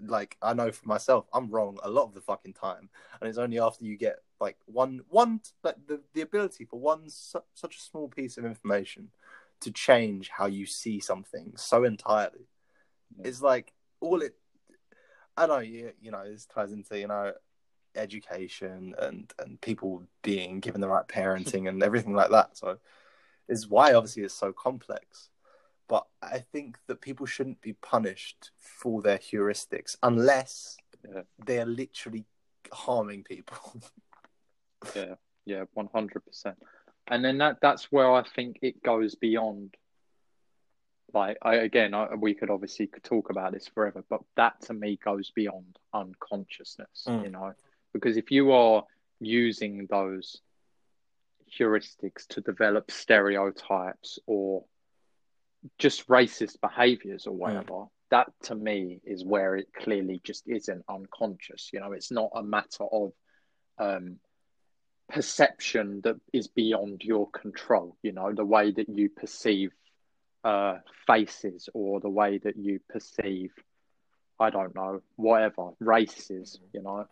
like 0.00 0.36
i 0.42 0.52
know 0.52 0.72
for 0.72 0.88
myself 0.88 1.24
i'm 1.32 1.48
wrong 1.48 1.78
a 1.84 1.88
lot 1.88 2.02
of 2.02 2.14
the 2.14 2.20
fucking 2.20 2.52
time. 2.52 2.90
And 3.20 3.28
it's 3.28 3.38
only 3.38 3.60
after 3.60 3.84
you 3.84 3.96
get 3.96 4.16
like 4.40 4.56
one 4.66 5.02
one 5.08 5.40
like 5.62 5.76
the, 5.86 6.00
the 6.14 6.20
ability 6.22 6.64
for 6.64 6.80
one 6.80 7.08
su- 7.08 7.38
such 7.54 7.76
a 7.76 7.80
small 7.80 8.08
piece 8.08 8.36
of 8.36 8.44
information 8.44 9.10
to 9.60 9.70
change 9.70 10.30
how 10.30 10.46
you 10.46 10.66
see 10.66 10.98
something 10.98 11.52
so 11.56 11.84
entirely 11.84 12.48
Yeah. 13.16 13.28
it's 13.28 13.40
like 13.40 13.72
all 14.00 14.20
it 14.20 14.34
i 15.36 15.46
know 15.46 15.60
you, 15.60 15.92
you 16.02 16.10
know 16.10 16.28
this 16.28 16.44
ties 16.46 16.72
into 16.72 16.98
you 16.98 17.06
know 17.06 17.32
education 17.94 18.94
and 18.98 19.32
and 19.38 19.60
people 19.60 20.02
being 20.22 20.60
given 20.60 20.80
the 20.80 20.88
right 20.88 21.06
parenting 21.06 21.68
and 21.68 21.82
everything 21.82 22.14
like 22.14 22.30
that. 22.30 22.56
So 22.56 22.78
is 23.48 23.68
why 23.68 23.92
obviously 23.94 24.22
it's 24.22 24.34
so 24.34 24.52
complex 24.52 25.28
but 25.88 26.06
i 26.22 26.38
think 26.38 26.78
that 26.86 27.00
people 27.00 27.26
shouldn't 27.26 27.60
be 27.60 27.72
punished 27.74 28.50
for 28.58 29.02
their 29.02 29.18
heuristics 29.18 29.96
unless 30.02 30.76
Yeah. 31.04 31.22
they're 31.44 31.66
literally 31.66 32.24
harming 32.72 33.24
people 33.24 33.58
Yeah, 34.94 35.14
yeah, 35.46 35.64
one 35.72 35.88
hundred 35.94 36.24
percent. 36.26 36.56
And 37.06 37.24
then 37.24 37.38
that 37.38 37.56
that's 37.62 37.90
where 37.90 38.12
I 38.12 38.22
think 38.22 38.58
it 38.60 38.82
goes 38.82 39.14
beyond. 39.14 39.74
Like 41.14 41.38
I 41.42 41.54
again, 41.56 41.94
I, 41.94 42.14
we 42.14 42.34
could 42.34 42.50
obviously 42.50 42.88
talk 43.02 43.30
about 43.30 43.52
this 43.52 43.66
forever, 43.66 44.04
but 44.10 44.20
that 44.36 44.60
to 44.62 44.74
me 44.74 44.98
goes 45.02 45.30
beyond 45.30 45.78
unconsciousness. 45.94 47.04
Mm. 47.08 47.24
You 47.24 47.30
know, 47.30 47.52
because 47.94 48.16
if 48.16 48.30
you 48.30 48.52
are 48.52 48.84
using 49.20 49.86
those 49.88 50.40
heuristics 51.58 52.26
to 52.28 52.40
develop 52.40 52.90
stereotypes 52.90 54.18
or 54.26 54.64
just 55.78 56.08
racist 56.08 56.60
behaviors 56.60 57.26
or 57.26 57.34
whatever, 57.34 57.84
that 58.10 58.28
to 58.42 58.54
me 58.54 59.00
is 59.04 59.24
where 59.24 59.56
it 59.56 59.68
clearly 59.74 60.20
just 60.22 60.44
isn't 60.46 60.84
unconscious. 60.88 61.70
You 61.72 61.80
know, 61.80 61.92
it's 61.92 62.10
not 62.10 62.30
a 62.34 62.42
matter 62.42 62.84
of 62.84 63.12
um, 63.78 64.16
perception 65.08 66.00
that 66.04 66.16
is 66.32 66.48
beyond 66.48 67.02
your 67.02 67.30
control. 67.30 67.96
You 68.02 68.12
know, 68.12 68.32
the 68.32 68.44
way 68.44 68.72
that 68.72 68.88
you 68.88 69.08
perceive 69.08 69.72
uh, 70.44 70.78
faces 71.06 71.68
or 71.72 72.00
the 72.00 72.10
way 72.10 72.38
that 72.38 72.56
you 72.56 72.80
perceive, 72.88 73.52
I 74.38 74.50
don't 74.50 74.74
know, 74.74 75.00
whatever 75.16 75.70
races. 75.80 76.60
You 76.72 76.82
know, 76.82 77.06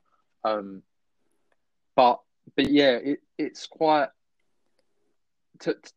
um, 0.45 0.83
but 1.97 2.21
but 2.55 2.71
yeah, 2.71 2.97
it, 2.97 3.21
it's 3.39 3.67
quite. 3.67 4.09
To, 5.63 5.75
to- 5.75 5.93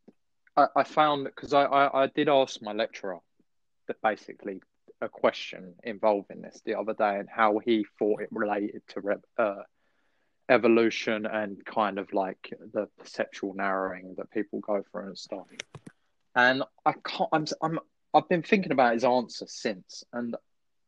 I, 0.57 0.67
I 0.77 0.83
found 0.83 1.25
because 1.25 1.53
I, 1.53 1.63
I, 1.65 2.03
I 2.03 2.07
did 2.07 2.29
ask 2.29 2.61
my 2.61 2.71
lecturer 2.73 3.19
that 3.87 4.01
basically 4.01 4.61
a 5.01 5.09
question 5.09 5.73
involving 5.83 6.41
this 6.41 6.61
the 6.65 6.75
other 6.75 6.93
day 6.93 7.19
and 7.19 7.27
how 7.29 7.59
he 7.59 7.85
thought 7.99 8.21
it 8.21 8.29
related 8.31 8.81
to 8.89 9.01
re- 9.01 9.15
uh, 9.37 9.63
evolution 10.49 11.25
and 11.25 11.63
kind 11.65 11.99
of 11.99 12.13
like 12.13 12.53
the 12.73 12.87
perceptual 12.99 13.53
narrowing 13.53 14.15
that 14.17 14.31
people 14.31 14.59
go 14.59 14.83
through 14.91 15.07
and 15.07 15.17
stuff. 15.17 15.45
And 16.35 16.63
I 16.85 16.93
can't. 17.05 17.29
I'm. 17.31 17.45
I'm. 17.61 17.79
I've 18.13 18.29
been 18.29 18.43
thinking 18.43 18.71
about 18.71 18.93
his 18.93 19.03
answer 19.03 19.45
since, 19.47 20.03
and 20.13 20.35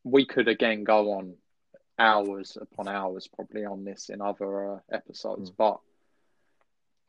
we 0.03 0.25
could 0.25 0.47
again 0.47 0.83
go 0.85 1.11
on 1.13 1.33
hours 1.99 2.57
upon 2.61 2.87
hours 2.87 3.27
probably 3.27 3.65
on 3.65 3.83
this 3.83 4.09
in 4.09 4.21
other 4.21 4.75
uh, 4.75 4.79
episodes, 4.91 5.51
Mm. 5.51 5.57
but 5.57 5.79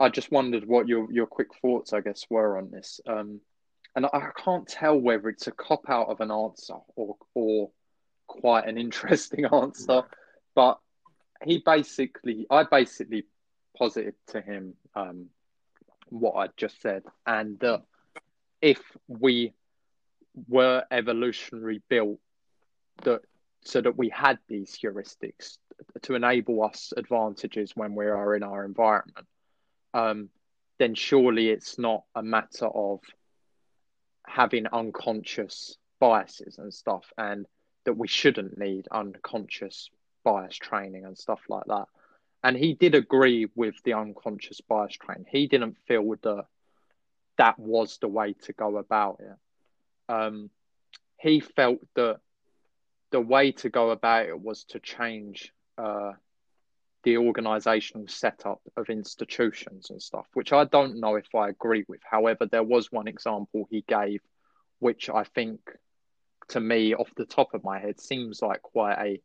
I 0.01 0.09
just 0.09 0.31
wondered 0.31 0.67
what 0.67 0.89
your 0.89 1.11
your 1.13 1.27
quick 1.27 1.49
thoughts, 1.61 1.93
I 1.93 2.01
guess, 2.01 2.27
were 2.31 2.59
on 2.59 2.71
this. 2.71 3.01
Um, 3.07 3.41
and 3.97 4.07
I 4.07 4.29
can't 4.37 4.67
tell 4.67 4.97
whether 4.97 5.29
it's 5.29 5.47
a 5.47 5.53
cop 5.53 5.89
out 5.89 6.09
of 6.09 6.21
an 6.21 6.31
answer 6.31 6.77
or 6.95 7.17
or 7.35 7.71
quite 8.27 8.69
an 8.69 8.79
interesting 8.79 9.45
answer, 9.53 10.03
but 10.55 10.79
he 11.45 11.63
basically, 11.65 12.47
I 12.51 12.65
basically 12.65 13.25
posited 13.77 14.15
to 14.29 14.41
him 14.41 14.75
um, 14.95 15.27
what 16.09 16.35
I 16.35 16.49
just 16.57 16.81
said, 16.81 17.03
and 17.27 17.59
that 17.61 17.83
if 18.61 18.81
we 19.09 19.53
were 20.49 20.85
evolutionary 20.91 21.83
built 21.89 22.21
that 23.03 23.23
so 23.65 23.81
that 23.81 23.97
we 23.97 24.09
had 24.09 24.39
these 24.49 24.79
heuristics 24.81 25.59
to 26.03 26.15
enable 26.15 26.63
us 26.63 26.93
advantages 26.97 27.73
when 27.75 27.95
we 27.95 28.07
are 28.07 28.35
in 28.37 28.43
our 28.43 28.65
environment, 28.65 29.27
um, 29.95 30.29
then 30.79 30.95
surely 30.95 31.49
it's 31.49 31.79
not 31.79 32.05
a 32.15 32.23
matter 32.23 32.67
of 32.67 33.01
having 34.27 34.67
unconscious 34.67 35.77
biases 36.01 36.59
and 36.59 36.73
stuff, 36.73 37.13
and 37.17 37.47
that 37.85 37.97
we 37.97 38.09
shouldn't 38.09 38.59
need 38.59 38.87
unconscious 38.91 39.91
bias 40.25 40.57
training 40.57 41.05
and 41.05 41.17
stuff 41.17 41.41
like 41.49 41.65
that. 41.67 41.87
And 42.45 42.57
he 42.57 42.75
did 42.75 42.95
agree 42.95 43.49
with 43.55 43.75
the 43.85 43.95
unconscious 43.95 44.61
bias 44.61 44.95
training. 44.95 45.27
He 45.31 45.47
didn't 45.49 45.77
feel 45.87 46.15
that 46.23 46.45
that 47.39 47.59
was 47.59 47.99
the 47.99 48.09
way 48.09 48.35
to 48.45 48.53
go 48.53 48.77
about 48.77 49.21
it. 49.21 50.13
Um, 50.13 50.51
he 51.19 51.41
felt 51.41 51.81
that 51.95 52.19
the 53.11 53.21
way 53.21 53.53
to 53.53 53.71
go 53.71 53.91
about 53.91 54.27
it 54.27 54.41
was 54.41 54.65
to 54.65 54.81
change 54.81 55.53
uh, 55.77 56.13
the 57.05 57.17
organizational 57.17 58.09
setup 58.09 58.61
of 58.77 58.89
institutions 58.89 59.91
and 59.91 60.03
stuff, 60.03 60.27
which 60.35 60.53
I 60.53 60.65
don't 60.65 61.01
know 61.01 61.17
if 61.17 61.35
I 61.35 61.49
agree 61.49 61.85
with. 61.89 62.01
However, 62.09 62.47
there 62.47 62.63
was 62.63 62.91
one 62.91 63.09
example 63.09 63.67
he 63.71 63.85
gave, 63.87 64.21
which 64.81 65.09
I 65.09 65.25
think, 65.25 65.61
to 66.49 66.61
me, 66.61 66.95
off 66.95 67.11
the 67.17 67.27
top 67.27 67.55
of 67.55 67.65
my 67.65 67.79
head, 67.79 68.01
seems 68.01 68.43
like 68.43 68.63
quite 68.63 68.99
a 68.99 69.23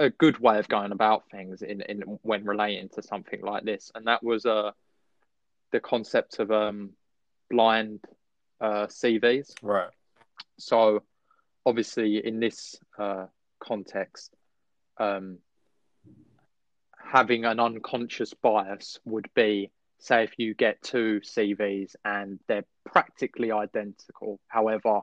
a 0.00 0.10
good 0.10 0.38
way 0.38 0.60
of 0.60 0.68
going 0.68 0.92
about 0.92 1.28
things 1.28 1.60
in, 1.60 1.80
in 1.80 2.02
when 2.22 2.44
relating 2.44 2.88
to 2.90 3.02
something 3.02 3.40
like 3.42 3.64
this, 3.64 3.90
and 3.94 4.06
that 4.06 4.22
was 4.22 4.46
uh 4.46 4.70
the 5.72 5.80
concept 5.80 6.38
of 6.38 6.50
um 6.50 6.90
blind 7.50 8.00
uh, 8.60 8.86
CVs. 8.86 9.54
Right. 9.62 9.90
So, 10.58 11.02
obviously, 11.64 12.24
in 12.24 12.40
this 12.40 12.76
uh, 12.98 13.26
context, 13.60 14.34
um, 14.98 15.38
having 17.10 17.44
an 17.44 17.58
unconscious 17.58 18.34
bias 18.34 18.98
would 19.04 19.28
be 19.34 19.70
say, 19.98 20.24
if 20.24 20.38
you 20.38 20.54
get 20.54 20.82
two 20.82 21.20
CVs 21.24 21.96
and 22.04 22.38
they're 22.46 22.66
practically 22.84 23.50
identical, 23.50 24.38
however, 24.46 25.00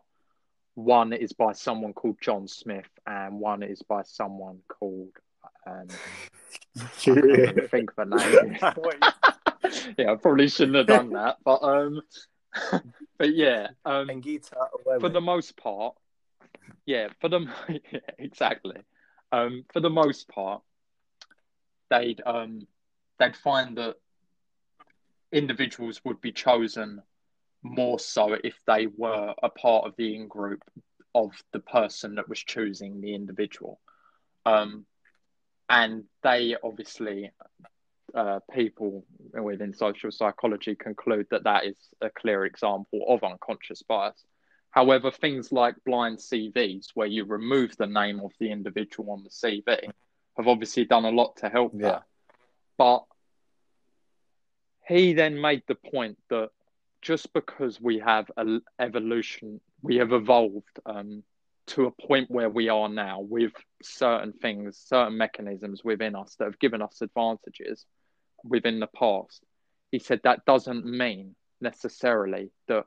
one 0.76 1.14
is 1.14 1.34
by 1.34 1.54
someone 1.54 1.94
called 1.94 2.18
John 2.22 2.48
Smith 2.48 2.90
and 3.08 3.40
one 3.40 3.64
is 3.64 3.82
by 3.82 4.04
someone 4.04 4.60
called. 4.68 5.14
Um, 5.68 5.88
I 6.80 6.88
can't 7.00 7.70
think 7.72 7.92
of 7.98 8.12
a 8.12 8.16
name. 8.16 8.58
yeah, 9.98 10.12
I 10.12 10.16
probably 10.16 10.48
shouldn't 10.48 10.78
have 10.78 10.88
done 10.88 11.12
that, 11.12 11.38
but 11.44 11.64
um, 11.64 12.02
but 13.18 13.34
yeah, 13.34 13.70
um, 13.84 14.08
Engita 14.08 14.54
for 15.00 15.10
the 15.10 15.22
most 15.22 15.58
part, 15.58 15.96
yeah, 16.86 17.08
for 17.20 17.30
the 17.30 17.48
yeah, 17.92 18.00
exactly. 18.20 18.78
Um, 19.32 19.66
for 19.74 19.80
the 19.80 19.90
most 19.90 20.28
part, 20.28 20.62
they'd 21.96 22.22
um, 22.26 22.68
they'd 23.20 23.36
find 23.36 23.78
that 23.78 23.96
individuals 25.32 26.02
would 26.04 26.22
be 26.22 26.32
chosen 26.32 27.02
more 27.64 28.00
so 28.00 28.34
if 28.44 28.56
they 28.68 28.88
were 28.88 29.34
a 29.42 29.50
part 29.50 29.86
of 29.86 29.96
the 29.98 30.16
in 30.16 30.28
group 30.28 30.62
of 31.14 31.32
the 31.52 31.60
person 31.60 32.16
that 32.16 32.30
was 32.30 32.40
choosing 32.40 33.02
the 33.02 33.16
individual. 33.16 33.80
Um, 34.46 34.86
and 35.68 36.04
they 36.22 36.56
obviously, 36.64 37.32
uh, 38.14 38.40
people 38.54 39.06
within 39.34 39.74
social 39.74 40.12
psychology 40.12 40.76
conclude 40.76 41.26
that 41.32 41.46
that 41.46 41.66
is 41.66 41.76
a 42.02 42.10
clear 42.10 42.46
example 42.46 43.04
of 43.08 43.24
unconscious 43.24 43.82
bias. 43.82 44.24
However, 44.70 45.10
things 45.10 45.52
like 45.52 45.76
blind 45.86 46.20
CVs, 46.20 46.88
where 46.94 47.08
you 47.08 47.24
remove 47.24 47.76
the 47.78 47.88
name 47.88 48.20
of 48.20 48.32
the 48.40 48.52
individual 48.52 49.12
on 49.12 49.24
the 49.24 49.30
CV, 49.30 49.90
have 50.38 50.48
obviously 50.48 50.86
done 50.86 51.06
a 51.06 51.12
lot 51.12 51.38
to 51.38 51.50
help 51.50 51.74
Yeah. 51.74 51.90
that. 51.90 52.04
But 52.78 53.06
he 54.88 55.14
then 55.14 55.40
made 55.40 55.64
the 55.68 55.76
point 55.76 56.18
that 56.30 56.50
just 57.02 57.34
because 57.34 57.80
we 57.80 58.00
have 58.00 58.30
a 58.38 58.60
evolution, 58.80 59.62
we 59.82 59.98
have 59.98 60.12
evolved 60.12 60.80
um, 60.86 61.24
to 61.68 61.86
a 61.86 61.92
point 61.92 62.30
where 62.30 62.50
we 62.50 62.70
are 62.70 62.90
now 62.90 63.22
with 63.22 63.54
certain 63.82 64.34
things, 64.34 64.78
certain 64.78 65.18
mechanisms 65.18 65.84
within 65.84 66.16
us 66.16 66.36
that 66.36 66.46
have 66.46 66.60
given 66.60 66.82
us 66.82 67.02
advantages 67.02 67.86
within 68.44 68.80
the 68.80 68.88
past. 68.88 69.44
He 69.92 70.00
said 70.00 70.22
that 70.24 70.46
doesn't 70.46 70.86
mean 70.86 71.36
necessarily 71.62 72.52
that 72.68 72.86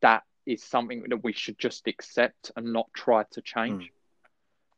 that 0.00 0.22
is 0.46 0.62
something 0.62 1.04
that 1.08 1.24
we 1.24 1.32
should 1.32 1.58
just 1.58 1.86
accept 1.88 2.52
and 2.56 2.72
not 2.72 2.86
try 2.94 3.24
to 3.32 3.42
change. 3.42 3.90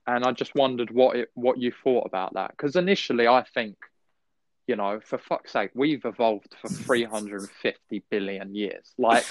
And 0.08 0.24
I 0.24 0.32
just 0.32 0.54
wondered 0.54 0.90
what 0.90 1.16
it, 1.16 1.28
what 1.34 1.58
you 1.58 1.72
thought 1.84 2.06
about 2.06 2.34
that 2.34 2.50
because 2.52 2.76
initially 2.76 3.28
I 3.28 3.44
think 3.54 3.76
you 4.68 4.76
know, 4.76 5.00
for 5.02 5.18
fuck's 5.18 5.52
sake, 5.52 5.70
we've 5.74 6.04
evolved 6.04 6.54
for 6.60 6.68
350 6.84 8.04
billion 8.10 8.54
years. 8.54 8.92
Like, 8.98 9.24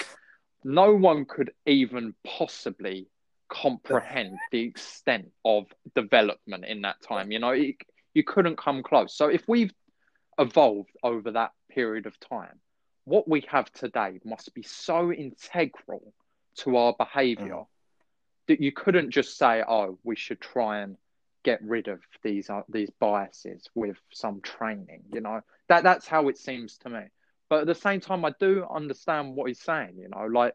no 0.64 0.92
one 0.94 1.24
could 1.24 1.52
even 1.64 2.12
possibly 2.26 3.06
comprehend 3.48 4.36
the 4.50 4.60
extent 4.60 5.30
of 5.44 5.66
development 5.94 6.66
in 6.66 6.82
that 6.82 7.00
time. 7.00 7.30
You 7.30 7.38
know, 7.38 7.50
it, 7.50 7.76
you 8.12 8.24
couldn't 8.24 8.58
come 8.58 8.82
close. 8.82 9.16
So, 9.16 9.28
if 9.28 9.44
we've 9.46 9.72
evolved 10.38 10.90
over 11.02 11.30
that 11.30 11.52
period 11.70 12.06
of 12.06 12.18
time, 12.20 12.60
what 13.04 13.28
we 13.28 13.44
have 13.48 13.72
today 13.72 14.20
must 14.24 14.52
be 14.54 14.64
so 14.64 15.12
integral 15.12 16.12
to 16.56 16.76
our 16.76 16.94
behavior 16.98 17.62
Mm. 17.62 17.66
That 18.48 18.60
you 18.60 18.72
couldn't 18.72 19.10
just 19.10 19.38
say, 19.38 19.62
oh, 19.66 19.98
we 20.04 20.16
should 20.16 20.40
try 20.40 20.80
and 20.80 20.96
get 21.44 21.62
rid 21.62 21.88
of 21.88 22.00
these 22.22 22.50
uh, 22.50 22.62
these 22.68 22.90
biases 22.98 23.70
with 23.74 23.96
some 24.10 24.40
training 24.40 25.04
you 25.12 25.20
know 25.20 25.40
that 25.68 25.84
that's 25.84 26.06
how 26.06 26.28
it 26.28 26.36
seems 26.36 26.76
to 26.76 26.90
me 26.90 27.00
but 27.48 27.60
at 27.60 27.66
the 27.66 27.74
same 27.76 28.00
time 28.00 28.24
i 28.24 28.34
do 28.40 28.66
understand 28.68 29.36
what 29.36 29.46
he's 29.46 29.60
saying 29.60 29.94
you 29.96 30.08
know 30.08 30.26
like 30.26 30.52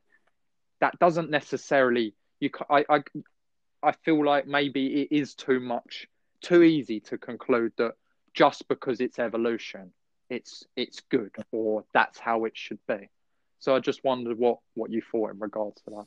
that 0.82 0.99
doesn't 0.99 1.29
necessarily 1.32 2.13
you 2.41 2.49
i 2.69 2.84
i, 2.89 2.99
I 3.82 3.93
feel 4.03 4.23
like 4.23 4.45
maybe 4.45 5.03
it 5.03 5.15
is 5.15 5.34
too 5.36 5.62
much 5.62 6.08
too 6.43 6.62
easy 6.62 6.99
to 6.99 7.17
conclude 7.17 7.71
that 7.77 7.93
just 8.34 8.67
because 8.67 8.99
it's 8.99 9.17
evolution, 9.17 9.91
it's 10.29 10.63
it's 10.75 11.01
good 11.10 11.32
or 11.51 11.86
that's 11.93 12.19
how 12.19 12.45
it 12.45 12.56
should 12.56 12.79
be. 12.88 13.10
So 13.60 13.75
I 13.75 13.79
just 13.79 14.03
wondered 14.03 14.38
what 14.38 14.60
what 14.75 14.91
you 14.91 15.01
thought 15.12 15.32
in 15.32 15.39
regards 15.39 15.82
to 15.84 15.91
that. 15.91 16.06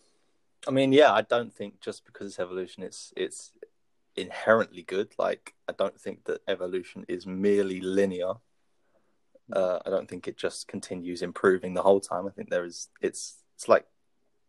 I 0.66 0.70
mean, 0.70 0.92
yeah, 0.92 1.12
I 1.12 1.22
don't 1.22 1.52
think 1.54 1.80
just 1.80 2.04
because 2.04 2.26
it's 2.26 2.38
evolution, 2.40 2.82
it's 2.82 3.12
it's 3.16 3.52
inherently 4.16 4.82
good. 4.82 5.14
Like, 5.18 5.54
I 5.68 5.72
don't 5.72 5.98
think 6.00 6.24
that 6.24 6.40
evolution 6.48 7.04
is 7.08 7.26
merely 7.26 7.80
linear. 7.80 8.34
Uh, 9.52 9.78
I 9.86 9.90
don't 9.90 10.08
think 10.08 10.26
it 10.26 10.36
just 10.36 10.66
continues 10.66 11.22
improving 11.22 11.74
the 11.74 11.82
whole 11.82 12.00
time. 12.00 12.26
I 12.26 12.30
think 12.30 12.50
there 12.50 12.64
is 12.64 12.88
it's 13.00 13.42
it's 13.54 13.68
like 13.68 13.86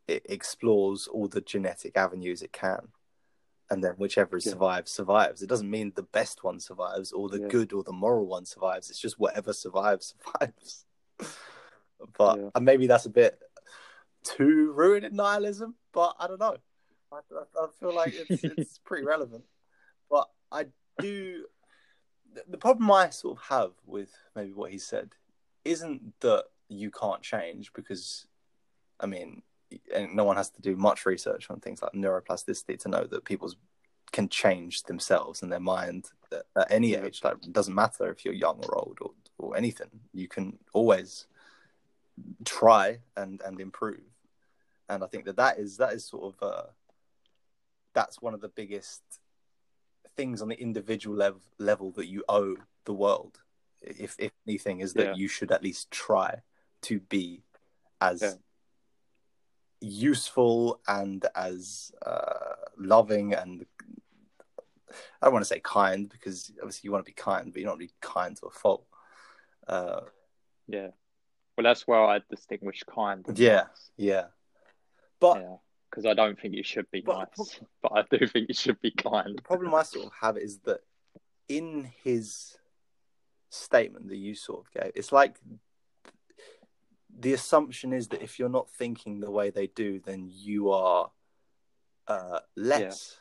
it 0.08 0.26
explores 0.30 1.08
all 1.08 1.28
the 1.28 1.42
genetic 1.42 1.96
avenues 1.98 2.42
it 2.42 2.52
can, 2.52 2.88
and 3.70 3.84
then 3.84 3.94
whichever 3.98 4.38
Yeah. 4.38 4.52
survives 4.52 4.92
survives. 4.92 5.44
It 5.44 5.50
doesn't 5.50 5.70
mean 5.70 5.92
the 5.96 6.04
best 6.04 6.44
one 6.44 6.60
survives 6.60 7.12
or 7.12 7.30
the 7.30 7.42
Yeah. 7.42 7.48
good 7.50 7.74
or 7.74 7.84
the 7.84 7.94
moral 7.94 8.26
one 8.26 8.46
survives. 8.46 8.90
It's 8.90 9.00
just 9.00 9.20
whatever 9.20 9.54
survives 9.54 10.16
survives. 10.40 10.86
but 12.18 12.40
Yeah. 12.40 12.50
and 12.56 12.66
maybe 12.66 12.88
that's 12.88 13.06
a 13.06 13.10
bit 13.12 13.40
too 14.36 14.72
rooted 14.74 15.12
in 15.12 15.16
nihilism, 15.18 15.76
but 15.94 16.16
I 16.20 16.28
don't 16.28 16.40
know. 16.40 16.58
I, 17.12 17.18
I, 17.18 17.64
I 17.64 17.68
feel 17.80 17.94
like 17.96 18.14
it's 18.16 18.44
it's 18.58 18.78
pretty 18.80 19.06
relevant. 19.06 19.44
But 20.10 20.28
I 20.52 20.66
do. 21.00 21.46
the- 22.34 22.44
The 22.48 22.58
problem 22.58 22.90
I 22.92 23.10
sort 23.10 23.38
of 23.38 23.44
have 23.46 23.72
with 23.86 24.12
maybe 24.36 24.54
what 24.54 24.72
he 24.72 24.78
said 24.80 25.10
isn't 25.66 26.14
that 26.22 26.46
you 26.70 26.92
can't 26.92 27.22
change 27.22 27.72
because, 27.74 28.28
I 29.00 29.06
mean, 29.06 29.42
and 29.94 30.16
no 30.16 30.24
one 30.24 30.38
has 30.38 30.50
to 30.52 30.62
do 30.62 30.76
much 30.76 31.06
research 31.06 31.50
on 31.50 31.60
things 31.60 31.82
like 31.82 31.92
neuroplasticity 31.94 32.78
to 32.80 32.90
know 32.90 33.06
that 33.06 33.26
people 33.26 33.52
can 34.12 34.30
change 34.30 34.84
themselves 34.84 35.42
and 35.42 35.52
their 35.52 35.60
mind 35.60 36.06
at, 36.32 36.44
at 36.56 36.72
any 36.72 36.96
age. 36.96 37.22
Like, 37.24 37.36
it 37.44 37.52
doesn't 37.54 37.76
matter 37.76 38.10
if 38.10 38.24
you're 38.24 38.34
young 38.34 38.60
or 38.64 38.78
old 38.78 38.98
or, 39.02 39.12
or 39.38 39.58
anything. 39.58 39.90
You 40.14 40.28
can 40.30 40.58
always 40.74 41.28
try 42.46 43.00
and 43.16 43.42
and 43.46 43.60
improve. 43.60 44.02
And 44.90 45.04
I 45.04 45.08
think 45.08 45.26
that 45.26 45.36
that 45.38 45.60
is 45.60 45.78
that 45.78 45.94
is 45.94 46.06
sort 46.06 46.34
of 46.36 46.44
uh, 46.48 46.64
that's 47.94 48.22
one 48.22 48.34
of 48.34 48.42
the 48.42 48.50
biggest 48.50 49.02
things 50.16 50.42
on 50.42 50.48
the 50.48 50.60
individual 50.60 51.16
level 51.16 51.42
level 51.60 51.92
that 51.92 52.08
you 52.08 52.24
owe 52.30 52.56
the 52.86 52.94
world. 52.94 53.40
If 53.82 54.16
if 54.20 54.32
anything, 54.48 54.80
is 54.80 54.94
that 54.94 55.08
Yeah. 55.08 55.14
you 55.16 55.28
should 55.28 55.52
at 55.52 55.64
least 55.64 55.92
try 55.92 56.42
to 56.84 57.00
be 57.00 57.44
as 58.02 58.22
Yeah. 58.22 58.34
useful 59.82 60.80
and 60.88 61.26
as 61.36 61.92
uh, 62.06 62.56
loving 62.78 63.34
and 63.34 63.66
I 65.22 65.26
don't 65.26 65.34
want 65.34 65.44
to 65.44 65.48
say 65.50 65.60
kind 65.60 66.08
because 66.10 66.52
obviously 66.62 66.88
you 66.88 66.92
want 66.92 67.06
to 67.06 67.10
be 67.12 67.14
kind, 67.14 67.52
but 67.52 67.60
you 67.60 67.66
don't 67.66 67.74
want 67.78 67.82
to 67.82 67.88
be 67.88 67.94
kind 68.02 68.36
to 68.38 68.46
a 68.48 68.52
fault. 68.52 68.86
Uh, 69.68 70.02
Yeah. 70.68 70.92
Well, 71.58 71.64
that's 71.64 71.88
where 71.88 72.04
I 72.04 72.22
distinguish 72.30 72.84
kind. 72.84 73.26
Yeah. 73.36 73.64
nice. 73.68 73.92
yeah, 73.98 74.28
but 75.20 75.40
Yeah. 75.42 75.58
Because 75.90 76.06
I 76.06 76.14
don't 76.14 76.38
think 76.40 76.54
you 76.54 76.64
should 76.64 76.90
be 76.92 77.00
But- 77.02 77.32
nice, 77.38 77.60
but 77.82 77.92
I 77.94 78.04
do 78.18 78.28
think 78.28 78.50
you 78.50 78.54
should 78.54 78.80
be 78.82 78.92
kind. 78.92 79.38
the 79.38 79.42
problem 79.42 79.74
I 79.74 79.84
sort 79.84 80.06
of 80.08 80.12
have 80.22 80.38
is 80.38 80.60
that 80.66 80.82
in 81.48 81.86
his 82.04 82.58
statement 83.50 84.10
that 84.10 84.18
you 84.18 84.36
sort 84.36 84.66
of 84.66 84.72
gave, 84.74 84.92
it's 84.96 85.14
like 85.14 85.40
the 87.20 87.34
assumption 87.34 87.94
is 87.94 88.10
that 88.10 88.22
if 88.22 88.38
you're 88.38 88.50
not 88.50 88.70
thinking 88.70 89.20
the 89.22 89.32
way 89.32 89.50
they 89.50 89.68
do, 89.68 90.00
then 90.06 90.28
you 90.30 90.72
are 90.72 91.10
uh, 92.08 92.40
less. 92.56 93.18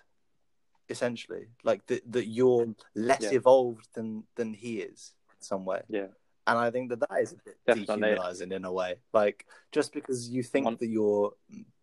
Essentially, 0.88 1.48
like 1.64 1.85
that, 1.87 2.02
that 2.12 2.26
you're 2.26 2.72
less 2.94 3.22
Yeah. 3.22 3.32
evolved 3.32 3.88
than 3.94 4.24
than 4.37 4.54
he 4.54 4.78
is 4.80 5.14
in 5.37 5.42
some 5.42 5.64
way. 5.64 5.82
Yeah. 5.88 6.09
And 6.46 6.56
I 6.56 6.70
think 6.70 6.90
that 6.90 7.00
that 7.00 7.20
is 7.20 7.32
a 7.32 7.37
bit 7.44 7.56
dehumanizing 7.66 8.52
in 8.52 8.64
a 8.64 8.72
way. 8.72 9.00
Like 9.12 9.46
just 9.72 9.92
because 9.92 10.28
you 10.30 10.44
think 10.44 10.64
One- 10.66 10.76
that 10.78 10.87
you're 10.87 11.32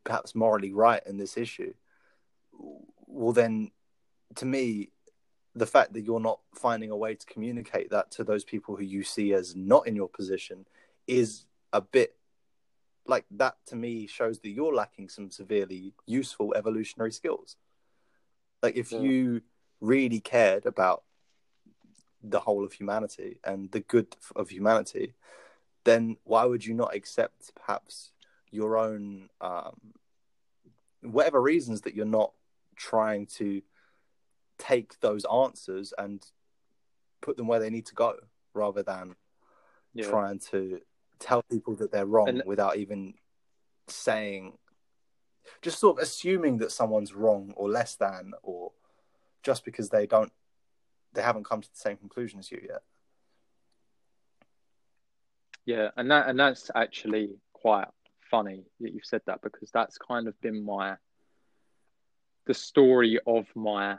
perhaps 0.03 0.35
morally 0.35 0.73
right 0.73 1.01
in 1.05 1.17
this 1.17 1.37
issue, 1.37 1.73
well, 3.07 3.33
then 3.33 3.71
to 4.35 4.45
me, 4.45 4.89
the 5.55 5.65
fact 5.65 5.93
that 5.93 6.01
you're 6.01 6.19
not 6.19 6.39
finding 6.55 6.89
a 6.89 6.97
way 6.97 7.13
to 7.13 7.25
communicate 7.25 7.91
that 7.91 8.09
to 8.11 8.23
those 8.23 8.43
people 8.43 8.75
who 8.75 8.83
you 8.83 9.03
see 9.03 9.33
as 9.33 9.55
not 9.55 9.85
in 9.87 9.95
your 9.95 10.09
position 10.09 10.65
is 11.07 11.45
a 11.71 11.81
bit 11.81 12.15
like 13.05 13.25
that 13.29 13.55
to 13.67 13.75
me 13.75 14.07
shows 14.07 14.39
that 14.39 14.49
you're 14.49 14.73
lacking 14.73 15.09
some 15.09 15.29
severely 15.29 15.93
useful 16.07 16.53
evolutionary 16.55 17.11
skills. 17.11 17.57
Like 18.61 18.77
if 18.77 18.91
Yeah. 18.91 19.01
you 19.01 19.41
really 19.81 20.19
cared 20.19 20.65
about 20.65 21.03
the 22.23 22.39
whole 22.39 22.63
of 22.63 22.71
humanity 22.71 23.39
and 23.43 23.69
the 23.71 23.81
good 23.81 24.15
of 24.35 24.49
humanity, 24.49 25.13
then 25.83 26.17
why 26.23 26.45
would 26.45 26.65
you 26.65 26.73
not 26.73 26.95
accept 26.95 27.53
perhaps 27.55 28.12
your 28.53 28.77
own 28.77 29.29
um, 29.41 29.75
whatever 31.01 31.41
reasons 31.41 31.81
that 31.81 31.95
you're 31.95 32.05
not 32.05 32.31
trying 32.75 33.25
to 33.25 33.61
take 34.57 34.99
those 34.99 35.25
answers 35.25 35.93
and 35.97 36.23
put 37.21 37.35
them 37.35 37.47
where 37.47 37.59
they 37.59 37.69
need 37.69 37.85
to 37.87 37.95
go 37.95 38.15
rather 38.53 38.83
than 38.83 39.15
Yeah. 39.93 40.07
trying 40.09 40.39
to 40.51 40.81
tell 41.19 41.41
people 41.43 41.75
that 41.77 41.91
they're 41.91 42.05
wrong 42.05 42.27
And- 42.29 42.43
without 42.45 42.77
even 42.77 43.15
saying 43.87 44.57
just 45.61 45.79
sort 45.79 45.97
of 45.97 46.03
assuming 46.03 46.57
that 46.59 46.71
someone's 46.71 47.13
wrong 47.13 47.51
or 47.57 47.69
less 47.69 47.95
than 47.95 48.33
or 48.43 48.71
just 49.41 49.65
because 49.65 49.89
they 49.89 50.05
don't 50.07 50.31
they 51.11 51.21
haven't 51.21 51.43
come 51.45 51.61
to 51.61 51.69
the 51.69 51.75
same 51.77 51.97
conclusion 51.97 52.39
as 52.39 52.49
you 52.51 52.59
yet 52.67 52.83
Yeah, 55.65 55.91
and 55.95 56.11
that 56.11 56.27
and 56.27 56.39
that's 56.39 56.69
actually 56.75 57.39
quite 57.53 57.87
funny 58.33 58.63
that 58.81 58.91
you've 58.93 59.05
said 59.05 59.21
that 59.27 59.41
because 59.43 59.69
that's 59.71 59.97
kind 59.99 60.27
of 60.27 60.33
been 60.41 60.65
my 60.65 60.95
the 62.47 62.53
story 62.53 63.19
of 63.27 63.45
my 63.55 63.95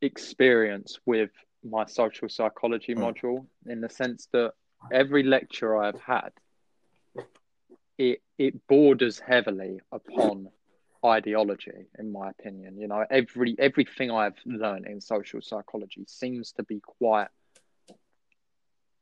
experience 0.00 1.00
with 1.04 1.30
my 1.64 1.84
social 1.86 2.28
psychology 2.28 2.94
Mm. 2.94 3.02
module 3.04 3.46
in 3.66 3.80
the 3.80 3.88
sense 3.88 4.28
that 4.32 4.52
every 4.92 5.24
lecture 5.24 5.76
I've 5.84 6.00
had 6.00 6.30
it 7.98 8.22
it 8.38 8.54
borders 8.68 9.18
heavily 9.18 9.80
upon 9.90 10.48
ideology 11.04 11.80
in 11.98 12.12
my 12.12 12.30
opinion 12.30 12.78
you 12.82 12.86
know 12.86 13.04
every 13.10 13.56
everything 13.58 14.10
I've 14.10 14.40
learned 14.46 14.86
in 14.86 15.00
social 15.00 15.40
psychology 15.42 16.04
seems 16.06 16.52
to 16.52 16.62
be 16.62 16.80
quite 17.00 17.28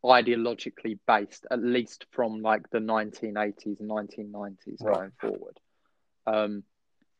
ideologically 0.07 0.99
based, 1.07 1.47
at 1.51 1.63
least 1.63 2.07
from 2.13 2.43
like 2.43 2.69
the 2.71 2.79
1980s 2.79 3.81
and 3.81 3.91
1990s 3.91 4.81
Right. 4.81 4.95
going 4.95 5.13
forward. 5.21 5.61
Um, 6.27 6.65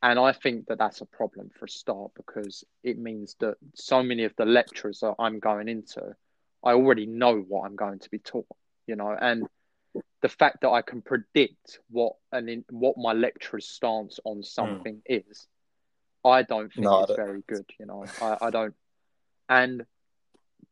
and 0.03 0.19
I 0.19 0.33
think 0.33 0.67
that 0.67 0.79
that's 0.79 1.01
a 1.01 1.07
problem 1.07 1.51
for 1.59 1.65
a 1.65 1.69
start 1.69 2.13
because 2.15 2.65
it 2.83 2.99
means 2.99 3.35
that 3.41 3.57
so 3.75 4.03
many 4.03 4.25
of 4.25 4.35
the 4.37 4.45
lectures 4.45 5.01
that 5.01 5.15
I'm 5.19 5.39
going 5.39 5.69
into, 5.69 6.15
I 6.63 6.73
already 6.73 7.07
know 7.07 7.39
what 7.39 7.65
I'm 7.65 7.77
going 7.77 7.99
to 8.01 8.11
be 8.11 8.19
taught, 8.19 8.47
you 8.87 8.97
know, 8.97 9.17
and 9.19 9.47
the 10.23 10.29
fact 10.29 10.61
that 10.63 10.71
I 10.71 10.83
can 10.83 11.03
predict 11.03 11.81
what 11.89 12.15
an 12.33 12.49
in, 12.49 12.65
what 12.71 12.97
my 12.99 13.13
lecturer's 13.13 13.69
stance 13.69 14.21
on 14.25 14.43
something 14.43 15.01
is, 15.07 15.47
I 16.25 16.43
don't 16.43 16.73
think. 16.73 16.85
No, 16.85 17.03
it's 17.03 17.15
very 17.17 17.43
good, 17.47 17.65
you 17.79 17.87
know. 17.87 18.05
I, 18.21 18.47
I 18.47 18.51
don't, 18.51 18.75
and 19.49 19.87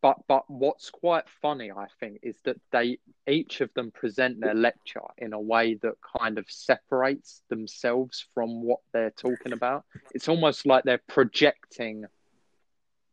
but 0.05 0.19
but 0.29 0.45
what's 0.49 0.91
quite 0.91 1.25
funny 1.41 1.71
i 1.71 1.87
think 1.99 2.19
is 2.23 2.37
that 2.45 2.59
they 2.73 2.99
each 3.27 3.63
of 3.63 3.73
them 3.73 3.91
present 3.91 4.39
their 4.39 4.53
lecture 4.53 5.01
in 5.17 5.33
a 5.33 5.41
way 5.41 5.79
that 5.81 5.95
kind 6.19 6.37
of 6.37 6.45
separates 6.47 7.41
themselves 7.49 8.27
from 8.35 8.63
what 8.63 8.81
they're 8.93 9.15
talking 9.17 9.55
about. 9.55 9.83
It's 10.15 10.29
almost 10.29 10.67
like 10.67 10.85
they're 10.85 11.01
projecting 11.09 12.05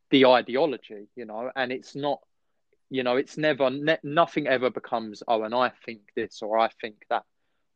the 0.10 0.26
ideology 0.26 1.08
you 1.16 1.24
know 1.24 1.50
and 1.56 1.72
it's 1.72 1.96
not 1.96 2.20
you 2.90 3.04
know 3.04 3.16
it's 3.16 3.38
never 3.38 3.70
ne- 3.70 4.04
nothing 4.04 4.46
ever 4.48 4.70
becomes 4.70 5.24
oh 5.30 5.44
and 5.44 5.56
i 5.56 5.72
think 5.86 6.02
this 6.18 6.42
or 6.42 6.60
i 6.60 6.70
think 6.82 6.96
that 7.10 7.24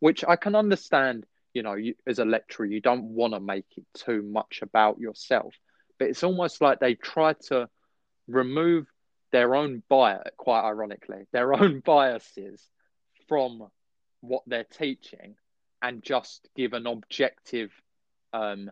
which 0.02 0.26
i 0.26 0.36
can 0.36 0.54
understand 0.54 1.26
you 1.54 1.64
know 1.64 1.76
you, 1.76 1.96
as 2.06 2.20
a 2.20 2.26
lecturer 2.26 2.66
you 2.66 2.82
don't 2.82 3.06
want 3.06 3.34
to 3.34 3.40
make 3.40 3.72
it 3.78 3.86
too 3.94 4.22
much 4.22 4.60
about 4.62 5.00
yourself. 5.00 5.56
But 5.98 6.10
it's 6.10 6.26
almost 6.26 6.60
like 6.60 6.82
they 6.82 6.96
try 6.96 7.32
to 7.48 7.70
remove 8.28 8.86
their 9.36 9.54
own 9.54 9.84
bias, 9.90 10.24
quite 10.38 10.64
ironically, 10.64 11.28
their 11.34 11.54
own 11.54 11.82
biases 11.86 12.66
from 13.28 13.68
what 14.22 14.44
they're 14.48 14.64
teaching 14.64 15.36
and 15.82 16.02
just 16.02 16.48
give 16.56 16.72
an 16.72 16.88
objective 16.88 17.70
um, 18.32 18.72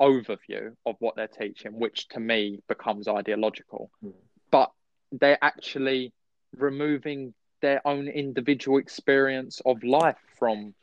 overview 0.00 0.74
of 0.84 0.96
what 0.98 1.14
they're 1.14 1.28
teaching, 1.28 1.78
which 1.78 2.08
to 2.08 2.18
me 2.18 2.58
becomes 2.66 3.06
ideological. 3.06 3.92
Mm. 4.04 4.14
But 4.50 4.72
they're 5.12 5.38
actually 5.40 6.12
removing 6.56 7.32
their 7.60 7.80
own 7.86 8.08
individual 8.08 8.78
experience 8.78 9.62
of 9.64 9.84
life 9.84 10.18
from 10.36 10.74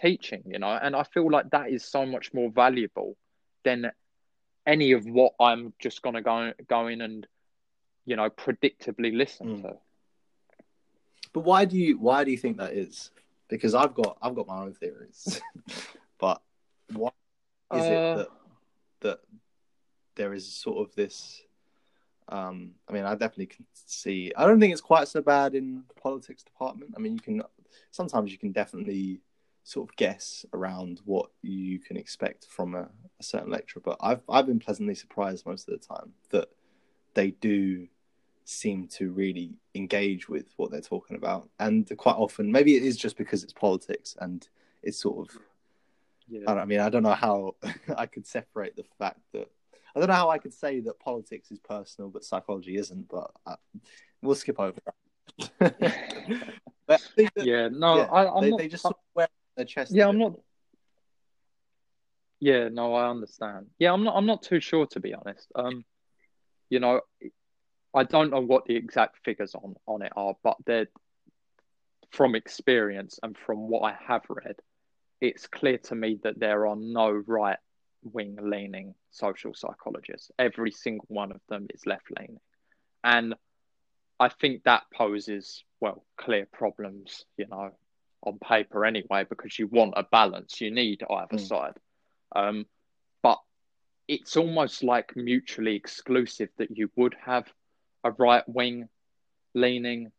teaching, 0.00 0.44
you 0.46 0.60
know, 0.60 0.78
and 0.80 0.94
I 0.94 1.02
feel 1.02 1.28
like 1.28 1.50
that 1.50 1.68
is 1.68 1.84
so 1.84 2.06
much 2.06 2.32
more 2.32 2.48
valuable 2.48 3.16
than 3.64 3.90
any 4.64 4.92
of 4.92 5.04
what 5.04 5.32
I'm 5.40 5.72
just 5.80 6.00
going 6.00 6.14
to 6.14 6.22
go 6.22 6.52
go 6.68 6.86
in 6.86 7.00
and 7.00 7.26
you 8.08 8.16
know, 8.16 8.30
predictably 8.30 9.14
listen 9.14 9.48
Mm. 9.58 9.62
to. 9.62 9.76
But 11.34 11.40
why 11.40 11.66
do 11.66 11.76
you 11.76 11.98
why 11.98 12.24
do 12.24 12.30
you 12.30 12.38
think 12.38 12.56
that 12.56 12.72
is? 12.72 13.10
Because 13.48 13.74
I've 13.74 13.92
got 13.94 14.16
I've 14.22 14.34
got 14.34 14.46
my 14.46 14.62
own 14.62 14.72
theories, 14.72 15.42
but 16.18 16.40
why 16.94 17.10
is 17.74 17.90
Uh, 17.90 17.92
it 17.92 18.14
that 18.14 18.28
that 19.00 19.20
there 20.16 20.32
is 20.32 20.50
sort 20.50 20.88
of 20.88 20.94
this? 20.94 21.42
Um, 22.30 22.72
I 22.88 22.92
mean, 22.92 23.04
I 23.04 23.12
definitely 23.14 23.46
can 23.46 23.66
see. 23.74 24.32
I 24.36 24.46
don't 24.46 24.58
think 24.58 24.72
it's 24.72 24.80
quite 24.82 25.08
so 25.08 25.20
bad 25.20 25.54
in 25.54 25.84
the 25.88 26.00
politics 26.00 26.42
department. 26.42 26.94
I 26.96 27.00
mean, 27.00 27.12
you 27.12 27.20
can 27.20 27.42
sometimes 27.90 28.32
you 28.32 28.38
can 28.38 28.52
definitely 28.52 29.20
sort 29.64 29.90
of 29.90 29.96
guess 29.96 30.46
around 30.54 31.02
what 31.04 31.30
you 31.42 31.78
can 31.78 31.98
expect 31.98 32.46
from 32.46 32.74
a, 32.74 32.88
a 33.20 33.22
certain 33.22 33.50
lecturer, 33.50 33.82
but 33.84 33.98
I've 34.00 34.22
I've 34.30 34.46
been 34.46 34.60
pleasantly 34.60 34.94
surprised 34.94 35.44
most 35.44 35.68
of 35.68 35.78
the 35.78 35.86
time 35.86 36.14
that 36.30 36.48
they 37.14 37.32
do 37.32 37.88
seem 38.48 38.88
to 38.88 39.10
really 39.12 39.52
engage 39.74 40.26
with 40.26 40.46
what 40.56 40.70
they're 40.70 40.80
talking 40.80 41.16
about, 41.16 41.50
and 41.58 41.90
quite 41.98 42.16
often 42.16 42.50
maybe 42.50 42.76
it 42.76 42.82
is 42.82 42.96
just 42.96 43.18
because 43.18 43.44
it's 43.44 43.52
politics 43.52 44.16
and 44.20 44.48
it's 44.82 44.98
sort 44.98 45.28
of 45.28 45.38
Yeah. 46.28 46.40
I, 46.46 46.54
don't, 46.54 46.62
I 46.62 46.64
mean, 46.64 46.80
I 46.80 46.88
don't 46.88 47.02
know 47.02 47.12
how 47.14 47.56
I 47.96 48.06
could 48.06 48.26
separate 48.26 48.74
the 48.74 48.84
fact 48.98 49.20
that 49.32 49.48
I 49.94 50.00
don't 50.00 50.08
know 50.08 50.14
how 50.14 50.30
I 50.30 50.38
could 50.38 50.54
say 50.54 50.80
that 50.80 50.98
politics 50.98 51.50
is 51.50 51.58
personal, 51.58 52.10
but 52.10 52.24
psychology 52.24 52.76
isn't. 52.76 53.08
But 53.08 53.30
uh, 53.46 53.56
we'll 54.22 54.34
skip 54.34 54.60
over 54.60 54.78
that. 54.86 54.94
I 56.88 56.96
that, 57.16 57.32
yeah, 57.36 57.68
no, 57.70 57.96
yeah, 57.96 58.02
I, 58.04 58.34
I'm 58.34 58.44
they, 58.44 58.50
not. 58.50 58.58
they 58.58 58.68
just 58.68 58.82
sort 58.82 58.96
of 58.96 59.00
wear 59.14 59.28
their 59.56 59.66
chest. 59.66 59.92
yeah, 59.92 60.08
I'm 60.08 60.18
not. 60.18 60.38
Yeah, 62.40 62.68
no, 62.68 62.94
I 62.94 63.10
understand. 63.10 63.66
Yeah, 63.78 63.92
I'm 63.92 64.04
not. 64.04 64.16
I'm 64.16 64.26
not 64.26 64.42
too 64.42 64.60
sure 64.60 64.86
to 64.86 65.00
be 65.00 65.12
honest. 65.12 65.48
Um, 65.54 65.84
you 66.70 66.80
know, 66.80 67.00
I 67.94 68.04
don't 68.04 68.30
know 68.30 68.40
what 68.40 68.66
the 68.66 68.76
exact 68.76 69.18
figures 69.24 69.54
on 69.54 69.74
on 69.86 70.02
it 70.02 70.12
are, 70.16 70.34
but 70.42 70.56
they're 70.66 70.88
from 72.10 72.34
experience 72.34 73.18
and 73.22 73.36
from 73.36 73.68
what 73.68 73.80
I 73.80 73.96
have 74.06 74.22
read, 74.28 74.56
it's 75.20 75.46
clear 75.46 75.78
to 75.78 75.94
me 75.94 76.18
that 76.22 76.38
there 76.38 76.66
are 76.66 76.76
no 76.76 77.10
right 77.10 77.58
wing 78.02 78.38
leaning 78.40 78.94
social 79.10 79.52
psychologists. 79.54 80.30
Every 80.38 80.70
single 80.70 81.06
one 81.08 81.32
of 81.32 81.40
them 81.48 81.66
is 81.74 81.86
left 81.86 82.06
leaning, 82.18 82.40
and 83.04 83.34
I 84.20 84.28
think 84.28 84.64
that 84.64 84.84
poses 84.92 85.64
well 85.80 86.04
clear 86.16 86.46
problems. 86.52 87.24
You 87.36 87.46
know, 87.48 87.70
on 88.22 88.38
paper 88.38 88.84
anyway, 88.84 89.24
because 89.28 89.58
you 89.58 89.66
want 89.66 89.94
a 89.96 90.02
balance. 90.04 90.60
You 90.60 90.70
need 90.70 91.02
either 91.08 91.36
Mm. 91.36 91.40
side. 91.40 91.76
Um, 92.34 92.66
but 93.22 93.38
it's 94.06 94.36
almost 94.36 94.82
like 94.82 95.14
mutually 95.16 95.76
exclusive 95.76 96.50
that 96.56 96.76
you 96.76 96.90
would 96.96 97.14
have 97.14 97.52
a 98.04 98.10
right 98.12 98.44
wing 98.48 98.88
leaning 99.54 100.10